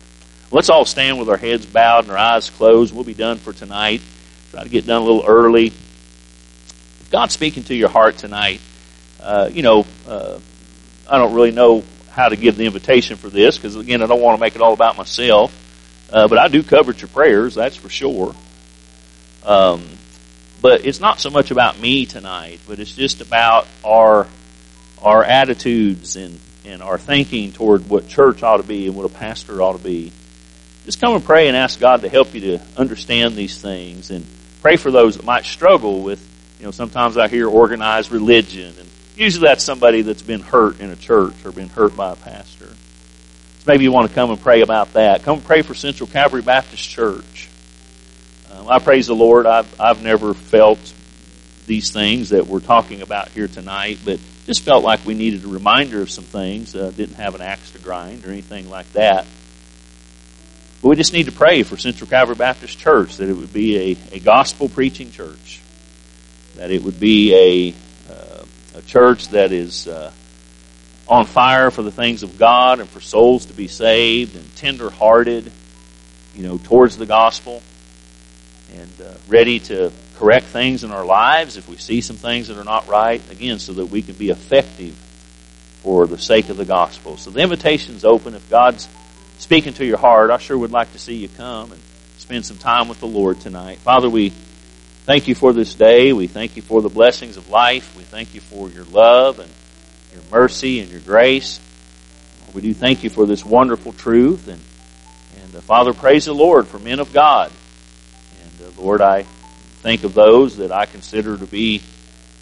Let's 0.49 0.71
all 0.71 0.83
stand 0.83 1.19
with 1.19 1.29
our 1.29 1.37
heads 1.37 1.63
bowed 1.63 2.05
and 2.05 2.11
our 2.11 2.17
eyes 2.17 2.49
closed. 2.49 2.91
We'll 2.91 3.03
be 3.03 3.13
done 3.13 3.37
for 3.37 3.53
tonight. 3.53 4.01
Try 4.49 4.63
to 4.63 4.69
get 4.69 4.87
done 4.87 5.03
a 5.03 5.05
little 5.05 5.23
early. 5.27 5.73
God's 7.11 7.35
speaking 7.35 7.65
to 7.65 7.75
your 7.75 7.89
heart 7.89 8.17
tonight, 8.17 8.61
uh, 9.21 9.51
you 9.53 9.61
know, 9.61 9.85
uh, 10.07 10.39
I 11.07 11.19
don't 11.19 11.35
really 11.35 11.51
know 11.51 11.83
how 12.09 12.29
to 12.29 12.35
give 12.35 12.57
the 12.57 12.65
invitation 12.65 13.15
for 13.15 13.29
this 13.29 13.57
because, 13.57 13.75
again, 13.75 14.01
I 14.01 14.07
don't 14.07 14.21
want 14.21 14.39
to 14.39 14.41
make 14.41 14.55
it 14.55 14.61
all 14.63 14.73
about 14.73 14.97
myself. 14.97 15.55
Uh, 16.11 16.27
but 16.27 16.39
I 16.39 16.47
do 16.47 16.63
covet 16.63 16.99
your 16.99 17.09
prayers, 17.09 17.53
that's 17.53 17.75
for 17.75 17.89
sure. 17.89 18.33
Um, 19.45 19.83
but 20.61 20.85
it's 20.85 20.99
not 20.99 21.19
so 21.19 21.29
much 21.29 21.51
about 21.51 21.79
me 21.79 22.05
tonight, 22.05 22.59
but 22.67 22.79
it's 22.79 22.93
just 22.93 23.21
about 23.21 23.67
our 23.83 24.27
our 25.01 25.23
attitudes 25.23 26.15
and, 26.15 26.39
and 26.63 26.83
our 26.83 26.97
thinking 26.97 27.51
toward 27.51 27.89
what 27.89 28.07
church 28.07 28.43
ought 28.43 28.57
to 28.57 28.63
be 28.63 28.85
and 28.85 28.95
what 28.95 29.05
a 29.05 29.13
pastor 29.13 29.59
ought 29.61 29.75
to 29.75 29.83
be. 29.83 30.11
Just 30.85 31.01
come 31.01 31.15
and 31.15 31.23
pray 31.23 31.47
and 31.47 31.57
ask 31.57 31.79
God 31.79 32.01
to 32.01 32.09
help 32.09 32.35
you 32.35 32.41
to 32.41 32.59
understand 32.77 33.35
these 33.35 33.59
things 33.59 34.11
and 34.11 34.25
pray 34.61 34.75
for 34.75 34.91
those 34.91 35.17
that 35.17 35.25
might 35.25 35.45
struggle 35.45 36.01
with, 36.01 36.23
you 36.59 36.65
know, 36.65 36.71
sometimes 36.71 37.17
I 37.17 37.27
hear 37.27 37.47
organized 37.47 38.11
religion 38.11 38.75
and 38.77 38.89
usually 39.15 39.47
that's 39.47 39.63
somebody 39.63 40.03
that's 40.03 40.21
been 40.21 40.41
hurt 40.41 40.79
in 40.79 40.91
a 40.91 40.95
church 40.95 41.33
or 41.45 41.51
been 41.51 41.69
hurt 41.69 41.95
by 41.95 42.11
a 42.11 42.15
pastor. 42.15 42.67
So 42.67 43.65
maybe 43.67 43.83
you 43.83 43.91
want 43.91 44.09
to 44.09 44.13
come 44.13 44.29
and 44.29 44.39
pray 44.39 44.61
about 44.61 44.93
that. 44.93 45.23
Come 45.23 45.41
pray 45.41 45.61
for 45.61 45.73
Central 45.73 46.07
Calvary 46.07 46.41
Baptist 46.41 46.87
Church. 46.87 47.49
I 48.69 48.79
praise 48.79 49.07
the 49.07 49.15
Lord. 49.15 49.45
I've, 49.45 49.79
I've 49.79 50.03
never 50.03 50.33
felt 50.33 50.79
these 51.65 51.91
things 51.91 52.29
that 52.29 52.47
we're 52.47 52.59
talking 52.59 53.01
about 53.01 53.29
here 53.29 53.47
tonight, 53.47 53.99
but 54.03 54.19
just 54.45 54.61
felt 54.61 54.83
like 54.83 55.05
we 55.05 55.13
needed 55.13 55.45
a 55.45 55.47
reminder 55.47 56.01
of 56.01 56.09
some 56.09 56.23
things. 56.23 56.75
Uh, 56.75 56.91
didn't 56.91 57.15
have 57.15 57.35
an 57.35 57.41
axe 57.41 57.71
to 57.71 57.79
grind 57.79 58.25
or 58.25 58.29
anything 58.29 58.69
like 58.69 58.91
that. 58.93 59.25
But 60.81 60.89
we 60.89 60.95
just 60.95 61.13
need 61.13 61.27
to 61.27 61.31
pray 61.31 61.63
for 61.63 61.77
Central 61.77 62.09
Calvary 62.09 62.35
Baptist 62.35 62.77
Church 62.77 63.17
that 63.17 63.29
it 63.29 63.33
would 63.33 63.53
be 63.53 63.93
a, 63.93 64.15
a 64.15 64.19
gospel 64.19 64.67
preaching 64.67 65.11
church, 65.11 65.61
that 66.55 66.71
it 66.71 66.83
would 66.83 66.99
be 66.99 67.73
a, 68.09 68.13
uh, 68.13 68.43
a 68.75 68.81
church 68.81 69.29
that 69.29 69.51
is 69.51 69.87
uh, 69.87 70.11
on 71.07 71.25
fire 71.25 71.71
for 71.71 71.83
the 71.83 71.91
things 71.91 72.23
of 72.23 72.37
God 72.37 72.79
and 72.79 72.89
for 72.89 72.99
souls 72.99 73.45
to 73.45 73.53
be 73.53 73.67
saved 73.67 74.35
and 74.35 74.55
tender 74.55 74.89
hearted, 74.89 75.51
you 76.35 76.43
know, 76.43 76.57
towards 76.57 76.97
the 76.97 77.05
gospel 77.05 77.61
and 78.77 79.01
uh, 79.01 79.13
ready 79.27 79.59
to 79.59 79.91
correct 80.17 80.45
things 80.47 80.83
in 80.83 80.91
our 80.91 81.05
lives 81.05 81.57
if 81.57 81.67
we 81.67 81.77
see 81.77 82.01
some 82.01 82.15
things 82.15 82.47
that 82.47 82.57
are 82.57 82.63
not 82.63 82.87
right, 82.87 83.21
again, 83.31 83.59
so 83.59 83.73
that 83.73 83.85
we 83.85 84.01
can 84.01 84.15
be 84.15 84.29
effective 84.29 84.93
for 85.81 86.05
the 86.05 86.17
sake 86.17 86.49
of 86.49 86.57
the 86.57 86.65
gospel. 86.65 87.17
So 87.17 87.31
the 87.31 87.41
invitation's 87.41 88.05
open. 88.05 88.35
If 88.35 88.49
God's 88.49 88.87
speaking 89.39 89.73
to 89.73 89.85
your 89.85 89.97
heart, 89.97 90.29
I 90.29 90.37
sure 90.37 90.57
would 90.57 90.71
like 90.71 90.91
to 90.93 90.99
see 90.99 91.15
you 91.15 91.27
come 91.27 91.71
and 91.71 91.81
spend 92.17 92.45
some 92.45 92.57
time 92.57 92.87
with 92.87 92.99
the 92.99 93.07
Lord 93.07 93.41
tonight. 93.41 93.79
Father, 93.79 94.09
we 94.09 94.29
thank 95.05 95.27
you 95.27 95.35
for 95.35 95.53
this 95.53 95.73
day. 95.73 96.13
We 96.13 96.27
thank 96.27 96.55
you 96.55 96.61
for 96.61 96.81
the 96.81 96.89
blessings 96.89 97.37
of 97.37 97.49
life. 97.49 97.97
We 97.97 98.03
thank 98.03 98.35
you 98.35 98.41
for 98.41 98.69
your 98.69 98.85
love 98.85 99.39
and 99.39 99.49
your 100.13 100.21
mercy 100.31 100.79
and 100.79 100.91
your 100.91 101.01
grace. 101.01 101.59
We 102.53 102.61
do 102.61 102.73
thank 102.73 103.03
you 103.03 103.09
for 103.09 103.25
this 103.25 103.45
wonderful 103.45 103.93
truth. 103.93 104.47
And, 104.47 104.59
and 105.41 105.55
uh, 105.55 105.61
Father, 105.61 105.93
praise 105.93 106.25
the 106.25 106.33
Lord 106.33 106.67
for 106.67 106.79
men 106.79 106.99
of 106.99 107.13
God 107.13 107.51
Lord, 108.77 109.01
I 109.01 109.23
think 109.81 110.03
of 110.03 110.13
those 110.13 110.57
that 110.57 110.71
I 110.71 110.85
consider 110.85 111.37
to 111.37 111.45
be, 111.45 111.81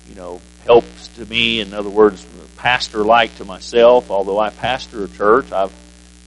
you 0.08 0.16
know, 0.16 0.42
helps 0.66 1.08
to 1.10 1.26
me. 1.26 1.62
In 1.62 1.74
other 1.74 1.90
words, 1.90 2.26
pastor 2.58 3.06
like 3.06 3.36
to 3.38 3.46
myself. 3.46 4.12
Although 4.12 4.40
I 4.40 4.50
pastor 4.50 5.04
a 5.04 5.08
church, 5.08 5.52
I've 5.52 5.74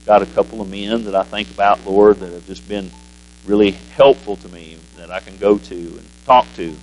got 0.05 0.21
a 0.21 0.25
couple 0.25 0.61
of 0.61 0.69
men 0.69 1.05
that 1.05 1.15
I 1.15 1.23
think 1.23 1.49
about, 1.51 1.85
Lord, 1.85 2.17
that 2.17 2.33
have 2.33 2.47
just 2.47 2.67
been 2.67 2.89
really 3.45 3.71
helpful 3.71 4.35
to 4.37 4.49
me 4.49 4.77
that 4.97 5.11
I 5.11 5.19
can 5.19 5.37
go 5.37 5.57
to 5.57 5.75
and 5.75 6.07
talk 6.25 6.47
to. 6.55 6.63
And 6.63 6.79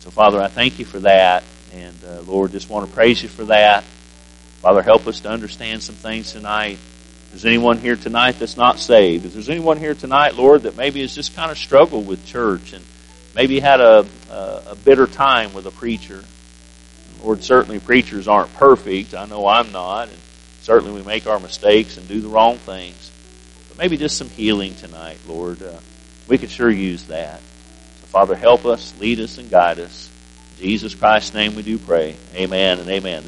so, 0.00 0.10
Father, 0.10 0.40
I 0.40 0.48
thank 0.48 0.78
you 0.78 0.84
for 0.84 1.00
that. 1.00 1.44
And, 1.74 1.96
uh, 2.04 2.22
Lord, 2.22 2.52
just 2.52 2.70
want 2.70 2.88
to 2.88 2.94
praise 2.94 3.22
you 3.22 3.28
for 3.28 3.44
that. 3.46 3.84
Father, 4.62 4.82
help 4.82 5.06
us 5.06 5.20
to 5.20 5.28
understand 5.28 5.82
some 5.82 5.94
things 5.94 6.32
tonight. 6.32 6.78
There's 7.36 7.44
anyone 7.44 7.76
here 7.76 7.96
tonight 7.96 8.38
that's 8.38 8.56
not 8.56 8.78
saved, 8.78 9.26
if 9.26 9.34
there's 9.34 9.50
anyone 9.50 9.76
here 9.76 9.92
tonight, 9.92 10.36
Lord, 10.36 10.62
that 10.62 10.74
maybe 10.74 11.02
has 11.02 11.14
just 11.14 11.36
kind 11.36 11.50
of 11.50 11.58
struggled 11.58 12.06
with 12.06 12.24
church 12.24 12.72
and 12.72 12.82
maybe 13.34 13.60
had 13.60 13.78
a, 13.78 14.06
a, 14.30 14.62
a 14.68 14.74
bitter 14.74 15.06
time 15.06 15.52
with 15.52 15.66
a 15.66 15.70
preacher, 15.70 16.24
Lord, 17.22 17.44
certainly 17.44 17.78
preachers 17.78 18.26
aren't 18.26 18.54
perfect. 18.54 19.12
I 19.12 19.26
know 19.26 19.46
I'm 19.46 19.70
not. 19.70 20.08
And 20.08 20.16
certainly 20.62 20.98
we 20.98 21.06
make 21.06 21.26
our 21.26 21.38
mistakes 21.38 21.98
and 21.98 22.08
do 22.08 22.22
the 22.22 22.28
wrong 22.28 22.56
things. 22.56 23.10
But 23.68 23.76
maybe 23.76 23.98
just 23.98 24.16
some 24.16 24.30
healing 24.30 24.74
tonight, 24.76 25.18
Lord. 25.28 25.62
Uh, 25.62 25.78
we 26.28 26.38
could 26.38 26.50
sure 26.50 26.70
use 26.70 27.04
that. 27.08 27.40
So, 27.40 28.06
Father, 28.06 28.34
help 28.34 28.64
us, 28.64 28.98
lead 28.98 29.20
us, 29.20 29.36
and 29.36 29.50
guide 29.50 29.78
us. 29.78 30.10
In 30.56 30.64
Jesus 30.64 30.94
Christ's 30.94 31.34
name 31.34 31.54
we 31.54 31.62
do 31.62 31.76
pray. 31.76 32.16
Amen 32.34 32.78
and 32.78 32.88
amen. 32.88 33.24